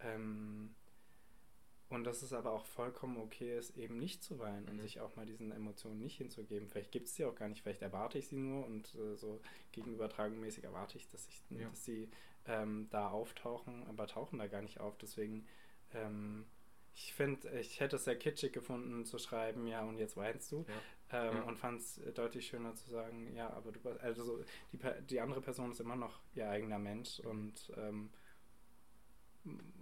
[0.00, 0.74] Ähm,
[1.92, 4.80] und dass es aber auch vollkommen okay ist, eben nicht zu weinen und mhm.
[4.80, 6.68] sich auch mal diesen Emotionen nicht hinzugeben.
[6.68, 9.40] Vielleicht gibt es sie auch gar nicht, vielleicht erwarte ich sie nur und äh, so
[9.72, 11.68] gegenübertragungsmäßig erwarte ich, dass, ich, ja.
[11.68, 12.08] dass sie
[12.46, 14.96] ähm, da auftauchen, aber tauchen da gar nicht auf.
[14.96, 15.46] Deswegen,
[15.92, 16.46] ähm,
[16.94, 20.64] ich finde, ich hätte es sehr kitschig gefunden zu schreiben, ja, und jetzt weinst du.
[21.10, 21.28] Ja.
[21.28, 21.42] Ähm, ja.
[21.42, 24.78] Und fand es deutlich schöner zu sagen, ja, aber du, also die,
[25.10, 28.10] die andere Person ist immer noch ihr eigener Mensch und ähm,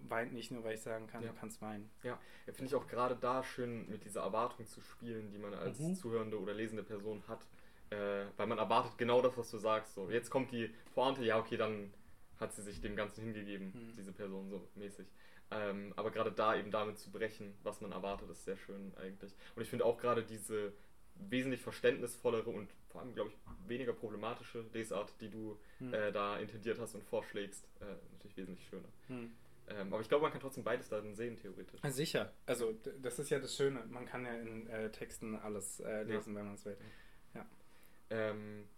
[0.09, 1.31] weint nicht nur, weil ich sagen kann, ja.
[1.31, 1.91] du kannst weinen.
[2.03, 5.55] Ja, ja finde ich auch gerade da schön, mit dieser Erwartung zu spielen, die man
[5.55, 5.95] als mhm.
[5.95, 7.47] zuhörende oder lesende Person hat.
[7.91, 9.95] Äh, weil man erwartet genau das, was du sagst.
[9.95, 11.93] So, jetzt kommt die Pointe, ja, okay, dann
[12.39, 13.93] hat sie sich dem Ganzen hingegeben, mhm.
[13.97, 15.07] diese Person so mäßig.
[15.51, 19.35] Ähm, aber gerade da eben damit zu brechen, was man erwartet, ist sehr schön eigentlich.
[19.57, 20.73] Und ich finde auch gerade diese
[21.17, 25.93] wesentlich verständnisvollere und vor allem, glaube ich, weniger problematische Lesart, die du mhm.
[25.93, 28.89] äh, da intendiert hast und vorschlägst, äh, natürlich wesentlich schöner.
[29.09, 29.33] Mhm.
[29.71, 31.81] Ähm, aber ich glaube, man kann trotzdem beides darin sehen, theoretisch.
[31.91, 32.33] Sicher.
[32.47, 33.85] Also, das ist ja das Schöne.
[33.89, 36.39] Man kann ja in äh, Texten alles äh, lesen, ja.
[36.41, 36.77] wenn man es will.
[37.35, 37.47] Ja.
[38.11, 38.69] Ähm,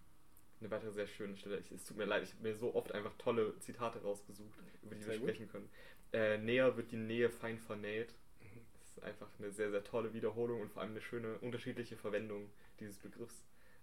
[0.61, 1.59] eine weitere sehr schöne Stelle.
[1.59, 4.95] Ich, es tut mir leid, ich habe mir so oft einfach tolle Zitate rausgesucht, über
[4.95, 5.29] die sehr wir gut.
[5.31, 5.71] sprechen können.
[6.13, 8.15] Äh, näher wird die Nähe fein vernäht.
[8.41, 8.61] Mhm.
[8.79, 12.51] Das ist einfach eine sehr, sehr tolle Wiederholung und vor allem eine schöne, unterschiedliche Verwendung
[12.81, 13.43] dieses Begriffs.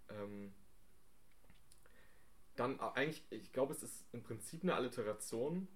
[0.10, 0.54] Ähm,
[2.56, 5.68] dann äh, eigentlich, ich glaube, es ist im Prinzip eine Alliteration,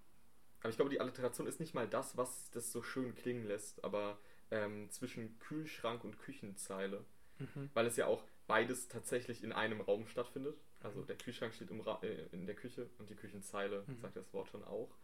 [0.63, 3.83] aber ich glaube, die Alliteration ist nicht mal das, was das so schön klingen lässt,
[3.83, 4.17] aber
[4.49, 7.03] ähm, zwischen Kühlschrank und Küchenzeile.
[7.39, 7.69] Mhm.
[7.73, 10.57] Weil es ja auch beides tatsächlich in einem Raum stattfindet.
[10.81, 11.07] Also mhm.
[11.07, 13.97] der Kühlschrank steht äh, in der Küche und die Küchenzeile, mhm.
[13.97, 14.95] sagt das Wort schon auch.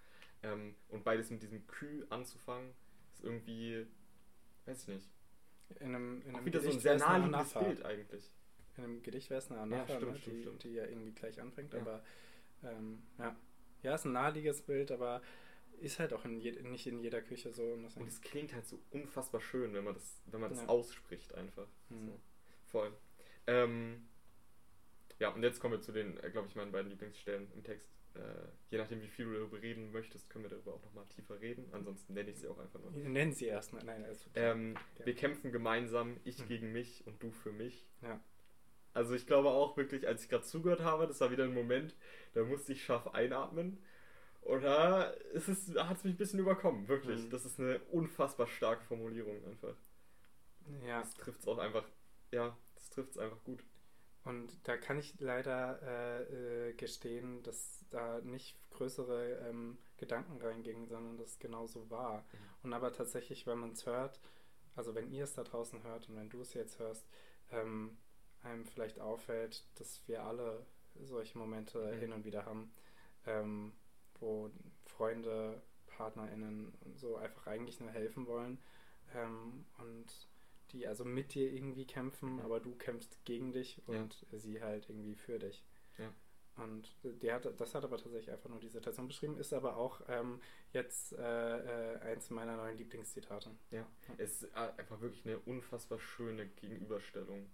[0.43, 2.71] Ähm, und beides mit diesem Kü anzufangen,
[3.13, 3.85] ist irgendwie,
[4.65, 5.09] weiß ich nicht.
[5.81, 8.31] In einem, in einem auch wieder Gedicht so ein sehr naheliegendes Bild eigentlich.
[8.77, 10.63] In einem Gedicht wäre es eine Anapha, ja, stimmt, ne, stimmt, die, stimmt.
[10.63, 11.81] die, ja irgendwie gleich anfängt, ja.
[11.81, 12.01] aber
[12.63, 13.35] ähm, ja.
[13.83, 15.21] Ja, ist ein naheliegendes Bild, aber
[15.81, 17.63] ist halt auch in je, nicht in jeder Küche so.
[17.63, 20.67] Und, und es klingt halt so unfassbar schön, wenn man das, wenn man das ja.
[20.67, 21.67] ausspricht einfach.
[21.89, 22.07] Mhm.
[22.07, 22.19] So.
[22.67, 22.93] Voll.
[23.47, 24.07] Ähm,
[25.19, 27.89] ja, und jetzt kommen wir zu den, äh, glaube ich, meinen beiden Lieblingsstellen im Text.
[28.15, 28.19] Äh,
[28.71, 31.69] je nachdem, wie viel du darüber reden möchtest, können wir darüber auch nochmal tiefer reden.
[31.71, 32.91] Ansonsten nenne ich sie auch einfach nur.
[32.91, 33.83] Nennen sie erstmal.
[33.83, 35.05] Nein, also, ähm, ja.
[35.05, 36.47] Wir kämpfen gemeinsam, ich mhm.
[36.47, 37.85] gegen mich und du für mich.
[38.01, 38.19] Ja.
[38.93, 41.95] Also ich glaube auch wirklich, als ich gerade zugehört habe, das war wieder ein Moment,
[42.33, 43.77] da musste ich scharf einatmen
[44.41, 47.25] und da ist es, hat es mich ein bisschen überkommen, wirklich.
[47.25, 47.29] Mhm.
[47.29, 49.75] Das ist eine unfassbar starke Formulierung einfach.
[50.85, 50.99] Ja.
[50.99, 51.85] Das trifft es auch einfach,
[52.31, 53.63] ja, das trifft es einfach gut.
[54.23, 60.87] Und da kann ich leider äh, äh, gestehen, dass da nicht größere ähm, Gedanken reingingen,
[60.87, 62.19] sondern das genauso war.
[62.19, 62.25] Mhm.
[62.63, 64.19] Und aber tatsächlich, wenn man es hört,
[64.75, 67.07] also wenn ihr es da draußen hört und wenn du es jetzt hörst,
[67.51, 67.97] ähm,
[68.43, 70.65] einem vielleicht auffällt, dass wir alle
[71.01, 71.99] solche Momente mhm.
[71.99, 72.71] hin und wieder haben.
[73.25, 73.73] Ähm,
[74.19, 74.51] wo
[74.85, 78.59] Freunde, PartnerInnen und so einfach eigentlich nur helfen wollen
[79.13, 80.29] ähm, und
[80.71, 82.41] die also mit dir irgendwie kämpfen, mhm.
[82.41, 84.37] aber du kämpfst gegen dich und ja.
[84.37, 85.63] sie halt irgendwie für dich.
[85.97, 86.13] Ja.
[86.63, 90.01] Und der hat, das hat aber tatsächlich einfach nur die Situation beschrieben, ist aber auch
[90.09, 90.41] ähm,
[90.73, 93.51] jetzt äh, äh, eins meiner neuen Lieblingszitate.
[93.71, 97.49] Ja, es ist einfach wirklich eine unfassbar schöne Gegenüberstellung.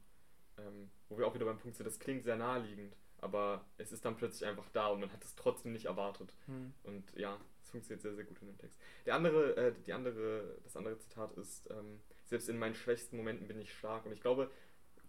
[0.58, 4.06] Ähm, wo wir auch wieder beim Punkt sind, das klingt sehr naheliegend aber es ist
[4.06, 6.34] dann plötzlich einfach da und man hat es trotzdem nicht erwartet.
[6.46, 6.74] Hm.
[6.84, 8.80] Und ja, es funktioniert sehr, sehr gut in dem Text.
[9.06, 13.48] Der andere, äh, die andere, das andere Zitat ist, ähm, selbst in meinen schwächsten Momenten
[13.48, 14.06] bin ich stark.
[14.06, 14.50] Und ich glaube,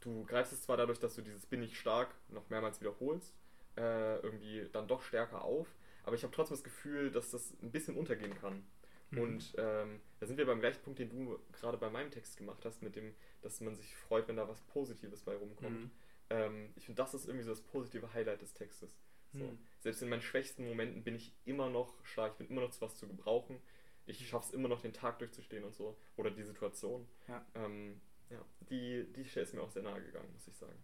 [0.01, 3.35] du greifst es zwar dadurch, dass du dieses bin ich stark noch mehrmals wiederholst,
[3.77, 5.69] äh, irgendwie dann doch stärker auf,
[6.05, 8.65] aber ich habe trotzdem das Gefühl, dass das ein bisschen untergehen kann.
[9.11, 9.19] Mhm.
[9.19, 12.65] Und ähm, da sind wir beim gleichen Punkt, den du gerade bei meinem Text gemacht
[12.65, 15.81] hast, mit dem, dass man sich freut, wenn da was Positives bei rumkommt.
[15.81, 15.91] Mhm.
[16.31, 18.97] Ähm, ich finde, das ist irgendwie so das positive Highlight des Textes.
[19.33, 19.41] So.
[19.41, 19.59] Hm.
[19.81, 22.81] Selbst in meinen schwächsten Momenten bin ich immer noch stark, ich bin immer noch zu
[22.81, 23.61] was zu gebrauchen.
[24.07, 25.97] Ich schaffe es immer noch, den Tag durchzustehen und so.
[26.17, 27.09] Oder die Situation.
[27.27, 27.45] Ja.
[27.55, 28.01] Ähm,
[28.31, 30.79] ja, die, die ist mir auch sehr nahe gegangen, muss ich sagen.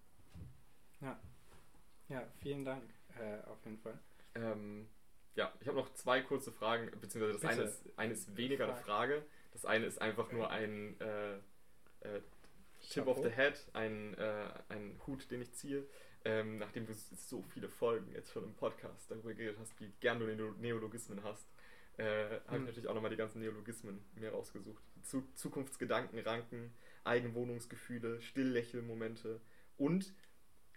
[1.01, 1.21] Ja.
[2.09, 3.99] Ja, vielen Dank, äh, auf jeden Fall.
[4.35, 4.89] Ähm,
[5.35, 8.77] ja, ich habe noch zwei kurze Fragen, beziehungsweise das eine ist, eine ist weniger eine
[8.77, 9.25] Frage.
[9.53, 11.37] Das eine ist einfach nur ein äh,
[12.01, 12.21] äh,
[12.91, 15.87] Tip of the Head, ein, äh, ein Hut, den ich ziehe.
[16.25, 20.21] Ähm, nachdem du so viele Folgen jetzt schon im Podcast darüber geredet hast, wie gern
[20.21, 20.27] du
[20.61, 21.49] Neologismen hast,
[21.99, 22.65] äh, habe ich hm.
[22.65, 24.83] natürlich auch nochmal die ganzen Neologismen mir rausgesucht.
[25.03, 26.73] Zu Zukunftsgedankenranken,
[27.05, 29.41] Eigenwohnungsgefühle, Stilllächelmomente
[29.77, 30.15] und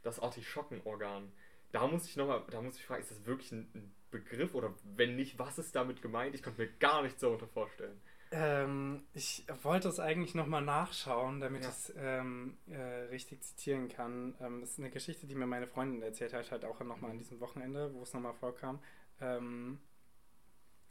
[0.02, 1.32] das Artischockenorgan.
[1.72, 4.74] Da muss ich nochmal, da muss ich fragen, ist das wirklich ein, ein Begriff oder
[4.96, 6.36] wenn nicht, was ist damit gemeint?
[6.36, 8.00] Ich konnte mir gar nichts darunter vorstellen.
[8.38, 11.70] Ähm, ich wollte es eigentlich nochmal nachschauen, damit Ja.
[11.70, 12.76] ich es ähm, äh,
[13.10, 14.36] richtig zitieren kann.
[14.42, 17.18] Ähm, das ist eine Geschichte, die mir meine Freundin erzählt hat, halt auch nochmal an
[17.18, 18.82] diesem Wochenende, wo es nochmal vorkam.
[19.22, 19.80] Ähm,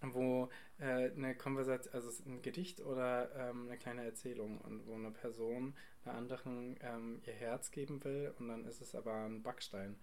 [0.00, 5.10] wo äh, eine Konversation, also ein Gedicht oder ähm, eine kleine Erzählung und wo eine
[5.10, 5.74] Person
[6.04, 9.98] einer anderen ähm, ihr Herz geben will und dann ist es aber ein Backstein.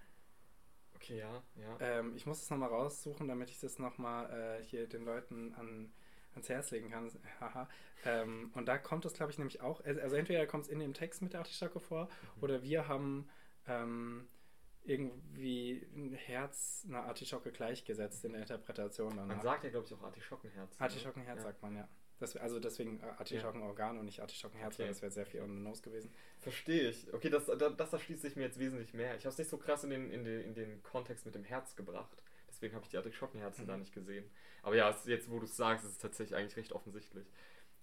[0.96, 1.78] Okay, ja, ja.
[1.80, 4.30] Ähm, ich muss es nochmal raussuchen, damit ich das nochmal
[4.60, 5.92] äh, hier den Leuten an,
[6.34, 7.10] ans Herz legen kann.
[7.40, 7.70] Haha.
[8.06, 9.84] ähm, und da kommt es, glaube ich, nämlich auch.
[9.84, 12.44] Also also entweder kommt es in dem Text mit der Artischocke vor Mhm.
[12.44, 13.30] oder wir haben
[13.68, 14.28] ähm,
[14.84, 19.44] irgendwie ein Herz einer Artischocke gleichgesetzt in der Interpretation Man danach.
[19.44, 20.80] sagt ja, glaube ich, auch Artischockenherz.
[20.80, 20.82] ne?
[20.84, 21.44] Artischockenherz Ja.
[21.44, 21.88] sagt man, ja.
[22.20, 24.94] Das, also deswegen äh, Artischockenorgan und nicht Artischockenherz, weil Okay.
[24.94, 26.12] das wäre sehr viel on the nose gewesen.
[26.40, 27.12] Verstehe ich.
[27.14, 29.16] Okay, das, das, das erschließt sich mir jetzt wesentlich mehr.
[29.16, 31.44] Ich habe es nicht so krass in den, in, den, in den Kontext mit dem
[31.44, 32.24] Herz gebracht.
[32.62, 33.68] Deswegen habe ich die Artischockenherzen Mhm.
[33.70, 34.30] da nicht gesehen.
[34.62, 37.26] Aber ja, jetzt wo du es sagst, ist es tatsächlich eigentlich recht offensichtlich.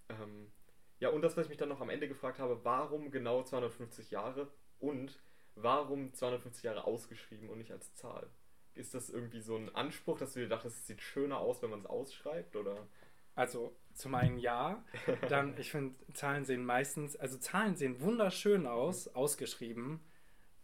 [0.09, 0.53] Ähm,
[1.01, 4.12] ja, und das, was ich mich dann noch am Ende gefragt habe, warum genau 250
[4.12, 4.49] Jahre
[4.79, 5.18] und
[5.57, 8.31] warum 250 Jahre ausgeschrieben und nicht als Zahl?
[8.74, 11.70] Ist das irgendwie so ein Anspruch, dass du dir dachtest, es sieht schöner aus, wenn
[11.70, 12.55] man es ausschreibt?
[12.55, 12.87] Oder?
[13.35, 14.85] Also zum einen ja,
[15.29, 19.99] dann ich finde Zahlen sehen meistens, also Zahlen sehen wunderschön aus, ausgeschrieben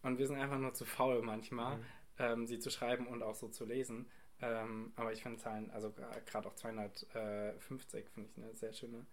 [0.02, 1.84] und wir sind einfach nur zu faul manchmal, Mhm.
[2.18, 4.10] Ähm, sie zu schreiben und auch so zu lesen.
[4.40, 5.92] Ähm, aber ich finde Zahlen, also
[6.26, 9.06] gerade auch 250 finde ich eine sehr schöne,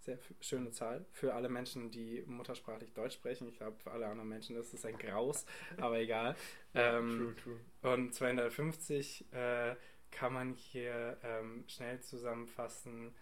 [0.00, 3.48] sehr schöne Zahl für alle Menschen, die muttersprachlich Deutsch sprechen.
[3.48, 5.46] Ich glaube für alle anderen Menschen ist es ein Graus,
[5.78, 6.36] aber egal.
[6.74, 7.92] Ähm, true, true.
[7.92, 9.76] und 250 äh,
[10.10, 13.14] kann man hier ähm, schnell zusammenfassen.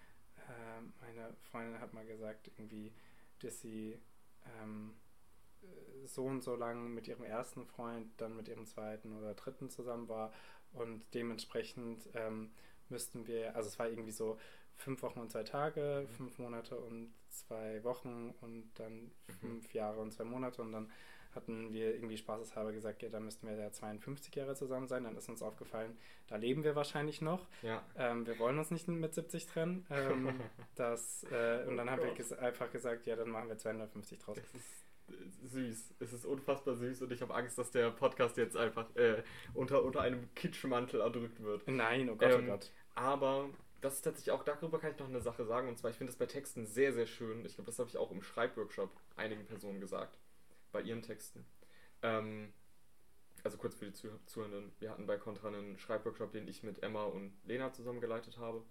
[0.49, 2.93] Ähm, meine Freundin hat mal gesagt, irgendwie,
[3.41, 3.99] dass sie
[4.61, 5.04] ähm, äh,
[6.07, 10.09] so und so lang mit ihrem ersten Freund, dann mit ihrem zweiten oder dritten zusammen
[10.09, 10.33] war
[10.73, 12.51] und dementsprechend ähm,
[12.89, 14.39] müssten wir, also es war irgendwie so
[14.77, 19.11] fünf Wochen und zwei Tage, fünf Monate und zwei Wochen und dann
[19.41, 20.91] fünf Jahre und zwei Monate und dann
[21.35, 25.05] hatten wir irgendwie spaßeshalber gesagt, ja, da müssten wir ja 52 Jahre zusammen sein.
[25.05, 25.97] Dann ist uns aufgefallen,
[26.29, 27.49] da leben wir wahrscheinlich noch.
[27.63, 27.83] Ja.
[27.97, 29.87] Ähm, wir wollen uns nicht mit 70 trennen.
[29.91, 30.41] Ähm,
[30.77, 34.19] das, äh, und dann Oh haben wir ges einfach gesagt, ja, dann machen wir 250
[34.19, 34.39] draus.
[34.39, 34.84] Es ist
[35.43, 35.95] süß.
[36.01, 39.83] Es ist unfassbar süß und ich habe Angst, dass der Podcast jetzt einfach äh, unter,
[39.85, 41.67] unter einem Kitschmantel erdrückt wird.
[41.69, 42.71] Nein, oh Gott, Ähm, oh Gott.
[42.95, 43.51] Aber
[43.81, 45.69] das ist tatsächlich auch, darüber kann ich noch eine Sache sagen.
[45.69, 47.45] Und zwar, ich finde das bei Texten sehr, sehr schön.
[47.45, 50.19] Ich glaube, das habe ich auch im Schreibworkshop einigen Personen gesagt.
[50.73, 51.45] Bei ihren Texten.
[52.03, 52.53] Ähm,
[53.43, 54.73] also kurz für die Zuh Zuhörenden.
[54.79, 58.65] Wir hatten bei Contra einen Schreibworkshop, den ich mit Emma und Lena zusammen geleitet habe.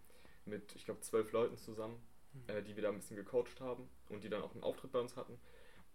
[0.45, 2.01] Mit, ich glaube, zwölf Leuten zusammen,
[2.34, 2.49] Mhm.
[2.49, 4.99] äh, die wir da ein bisschen gecoacht haben und die dann auch einen Auftritt bei
[4.99, 5.39] uns hatten.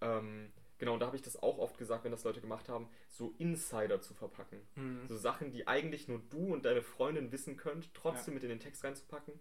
[0.01, 2.89] Ähm, genau, und da habe ich das auch oft gesagt, wenn das Leute gemacht haben,
[3.09, 4.61] so Insider zu verpacken.
[4.77, 5.07] Mhm.
[5.09, 8.37] So Sachen, die eigentlich nur du und deine Freundin wissen könnt, trotzdem Ja.
[8.37, 9.35] mit in den Text reinzupacken.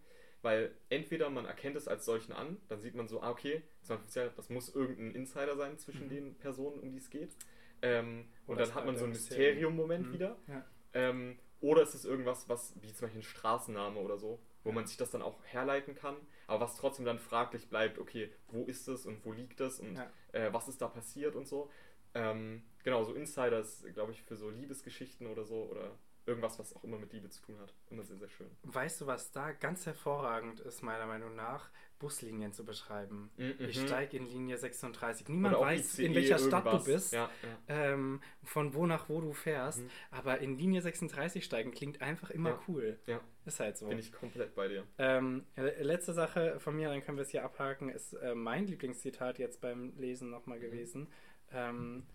[0.44, 4.16] Weil entweder man erkennt es als solchen an, dann sieht man so, ah, okay, 52
[4.16, 6.10] Jahre, das muss irgendein Insider sein zwischen Mhm.
[6.10, 7.36] den Personen, um die es geht.
[7.82, 9.46] Ähm, und dann hat man so ein ein Mysterium.
[9.76, 10.14] Mysterium-Moment Mhm.
[10.14, 10.38] wieder.
[10.48, 10.66] Ja.
[10.94, 14.76] Ähm, oder ist es irgendwas, was, wie zum Beispiel ein Straßenname oder so, wo Ja.
[14.76, 18.64] man sich das dann auch herleiten kann, aber was trotzdem dann fraglich bleibt, okay, wo
[18.66, 20.10] ist es und wo liegt es und Ja.
[20.38, 21.70] Äh, was ist da passiert und so.
[22.14, 25.98] Ähm, genau, so Insider ist, glaube ich, für so Liebesgeschichten oder so oder
[26.28, 27.74] irgendwas, was auch immer mit Liebe zu tun hat.
[27.90, 28.50] Immer sehr, sehr schön.
[28.64, 31.70] Weißt du, was da ganz hervorragend ist, meiner Meinung nach?
[32.00, 33.32] Buslinien zu beschreiben.
[33.58, 33.88] Ich Mhm.
[33.88, 35.30] steige in Linie 36.
[35.30, 36.84] Niemand weiß, ICE in welcher Stadt irgendwas.
[36.86, 37.58] du bist, Ja, ja.
[37.94, 39.80] ähm, von wo nach wo du fährst.
[39.82, 39.90] Mhm.
[40.12, 42.60] Aber in Linie 36 steigen klingt einfach immer Ja.
[42.68, 43.00] cool.
[43.08, 43.20] Ja.
[43.46, 43.88] Ist halt so.
[43.88, 44.84] Bin ich komplett bei dir.
[45.00, 48.68] Ähm, äh, letzte Sache von mir, dann können wir es hier abhaken, ist äh, mein
[48.68, 50.62] Lieblingszitat jetzt beim Lesen nochmal Mhm.
[50.62, 51.08] gewesen.
[51.52, 52.06] Ähm,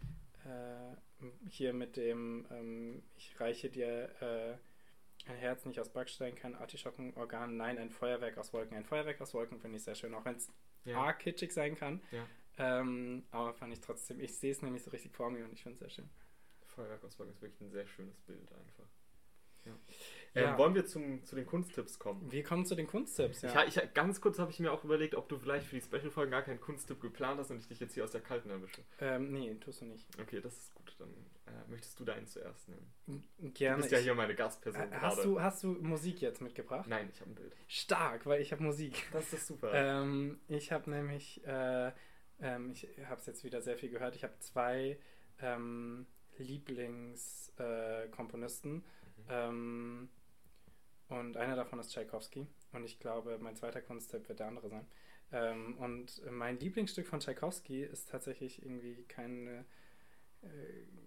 [0.44, 0.94] äh,
[1.48, 7.56] hier mit dem, ähm, ich reiche dir äh, ein Herz nicht aus Backstein, kein Artischockenorgan,
[7.56, 8.76] nein, ein Feuerwerk aus Wolken.
[8.76, 10.50] Ein Feuerwerk aus Wolken finde ich sehr schön, auch wenn es
[10.84, 10.98] Ja.
[10.98, 12.02] arg kitschig sein kann.
[12.10, 12.26] Ja.
[12.58, 15.62] Ähm, aber fand ich trotzdem, ich sehe es nämlich so richtig vor mir und ich
[15.62, 16.10] finde es sehr schön.
[16.66, 18.88] Feuerwerk aus Wolken ist wirklich ein sehr schönes Bild einfach.
[19.64, 19.78] Ja.
[20.34, 20.52] Ja.
[20.52, 22.30] Ähm, wollen wir zum, zu den Kunsttipps kommen?
[22.32, 23.64] Wir kommen zu den Kunsttipps, ja.
[23.66, 26.30] Ich, ich, ganz kurz habe ich mir auch überlegt, ob du vielleicht für die Special-Folgen
[26.30, 28.80] gar keinen Kunsttipp geplant hast und ich dich jetzt hier aus der Kalten erwische.
[29.00, 30.06] ähm, nee, tust du nicht.
[30.20, 30.94] Okay, das ist gut.
[30.98, 31.10] Dann
[31.46, 32.90] äh, möchtest du deinen zuerst nehmen.
[33.52, 33.76] Gerne.
[33.76, 35.28] du bist ja hier meine Gastperson Äh, hast, gerade.
[35.28, 36.88] du, hast du Musik jetzt mitgebracht?
[36.88, 37.54] Nein, ich habe ein Bild.
[37.68, 39.06] Stark, weil ich habe Musik.
[39.12, 39.70] Das ist super.
[39.74, 41.92] Ähm, ich habe nämlich, äh,
[42.40, 44.98] ähm, ich habe es jetzt wieder sehr viel gehört, ich habe zwei
[45.40, 46.06] ähm,
[46.38, 48.82] Lieblingskomponisten
[49.28, 49.50] äh.
[49.50, 50.08] Mhm.
[51.12, 54.86] Und einer davon ist Tchaikovsky und ich glaube, mein zweiter Kunsttipp wird der andere sein.
[55.30, 59.64] Ähm, und mein Lieblingsstück von Tchaikovsky ist tatsächlich irgendwie kein,
[60.42, 60.46] äh,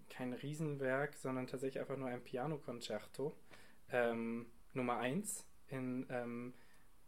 [0.08, 3.36] kein Riesenwerk, sondern tatsächlich einfach nur ein Pianokonzerto.
[3.90, 6.54] Ähm, Nummer 1 in ähm,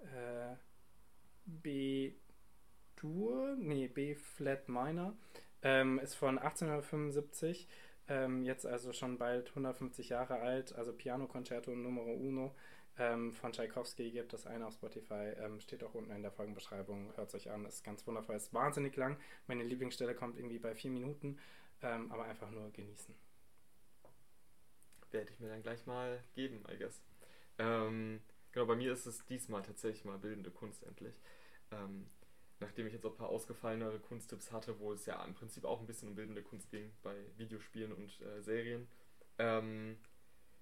[0.00, 0.56] äh,
[1.46, 2.16] B-Dur,
[3.58, 5.16] nee, B-Flat Minor.
[5.62, 7.68] Ähm, ist von 1875,
[8.08, 12.54] ähm, jetzt also schon bald 150 Jahre alt, also Piano Concerto Numero Uno
[12.98, 17.12] ähm, von Tchaikovsky gibt es eine auf Spotify, ähm, steht auch unten in der Folgenbeschreibung,
[17.16, 19.16] hört es euch an, ist ganz wundervoll, ist wahnsinnig lang.
[19.46, 21.38] Meine Lieblingsstelle kommt irgendwie bei vier Minuten,
[21.82, 23.14] ähm, aber einfach nur genießen.
[25.10, 27.00] Werde ich mir dann gleich mal geben, I guess.
[27.58, 28.20] Ähm,
[28.52, 31.14] genau, bei mir ist es diesmal tatsächlich mal bildende Kunst endlich.
[31.70, 32.06] Ähm,
[32.60, 35.80] nachdem ich jetzt auch ein paar ausgefallenere Kunsttipps hatte, wo es ja im Prinzip auch
[35.80, 38.88] ein bisschen um bildende Kunst ging bei Videospielen und äh, Serien.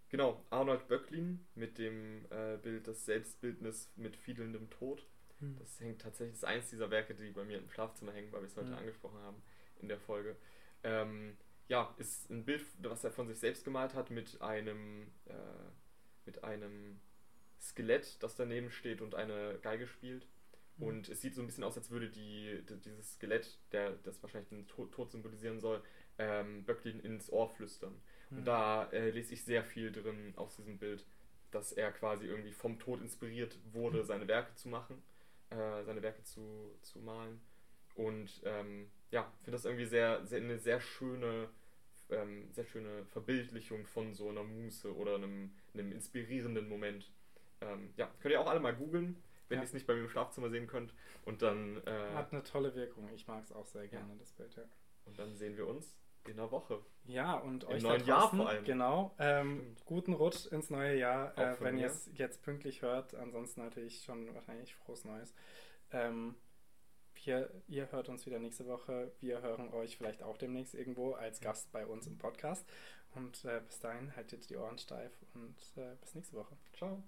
[0.08, 5.04] Genau, Arnold Böcklin mit dem äh, Bild Das Selbstbildnis mit fiedelndem Tod.
[5.40, 5.56] Hm.
[5.58, 8.42] Das hängt tatsächlich, das ist eins dieser Werke, die bei mir im Schlafzimmer hängen, weil
[8.42, 8.78] wir es heute hm.
[8.78, 9.42] angesprochen haben
[9.80, 10.36] in der Folge.
[10.82, 11.36] Ähm,
[11.68, 15.34] ja, ist ein Bild, was er von sich selbst gemalt hat mit einem, äh,
[16.24, 17.00] mit einem
[17.60, 20.26] Skelett, das daneben steht und eine Geige spielt.
[20.76, 20.86] Mhm.
[20.86, 24.22] Und es sieht so ein bisschen aus, als würde die, die dieses Skelett, der das
[24.22, 25.82] wahrscheinlich den Tod, Tod symbolisieren soll,
[26.18, 28.00] ähm, Böcklin ins Ohr flüstern.
[28.30, 28.38] Mhm.
[28.38, 31.04] Und da äh, lese ich sehr viel drin aus diesem Bild,
[31.50, 34.04] dass er quasi irgendwie vom Tod inspiriert wurde, mhm.
[34.04, 35.02] seine Werke zu machen,
[35.50, 37.40] äh, seine Werke zu, zu malen.
[37.94, 41.48] Und ähm, ja, finde das irgendwie sehr, sehr, eine sehr schöne,
[42.10, 47.10] ähm, sehr schöne Verbildlichung von so einer Muße oder einem, einem inspirierenden Moment.
[47.62, 49.16] Ähm, ja, könnt ihr auch alle mal googeln
[49.48, 49.62] wenn ja.
[49.62, 50.92] ihr es nicht bei mir im Schlafzimmer sehen könnt.
[51.24, 51.80] Und dann.
[51.86, 53.08] Äh, Hat eine tolle Wirkung.
[53.14, 54.18] Ich mag es auch sehr gerne, ja.
[54.18, 54.64] das Bild, ja.
[55.04, 55.94] Und dann sehen wir uns
[56.28, 56.80] in einer Woche.
[57.04, 58.64] Ja, und Im euch neuen draußen, Jahr vor allem.
[58.64, 59.14] Genau.
[59.18, 63.14] Ähm, guten Rutsch ins neue Jahr, äh, wenn ihr es jetzt pünktlich hört.
[63.14, 65.34] Ansonsten natürlich schon wahrscheinlich frohes Neues.
[65.92, 66.34] Ähm,
[67.24, 69.12] wir, ihr hört uns wieder nächste Woche.
[69.20, 72.66] Wir hören euch vielleicht auch demnächst irgendwo als Gast bei uns im Podcast.
[73.14, 76.56] Und äh, bis dahin haltet die Ohren steif und äh, bis nächste Woche.
[76.76, 77.02] Ciao.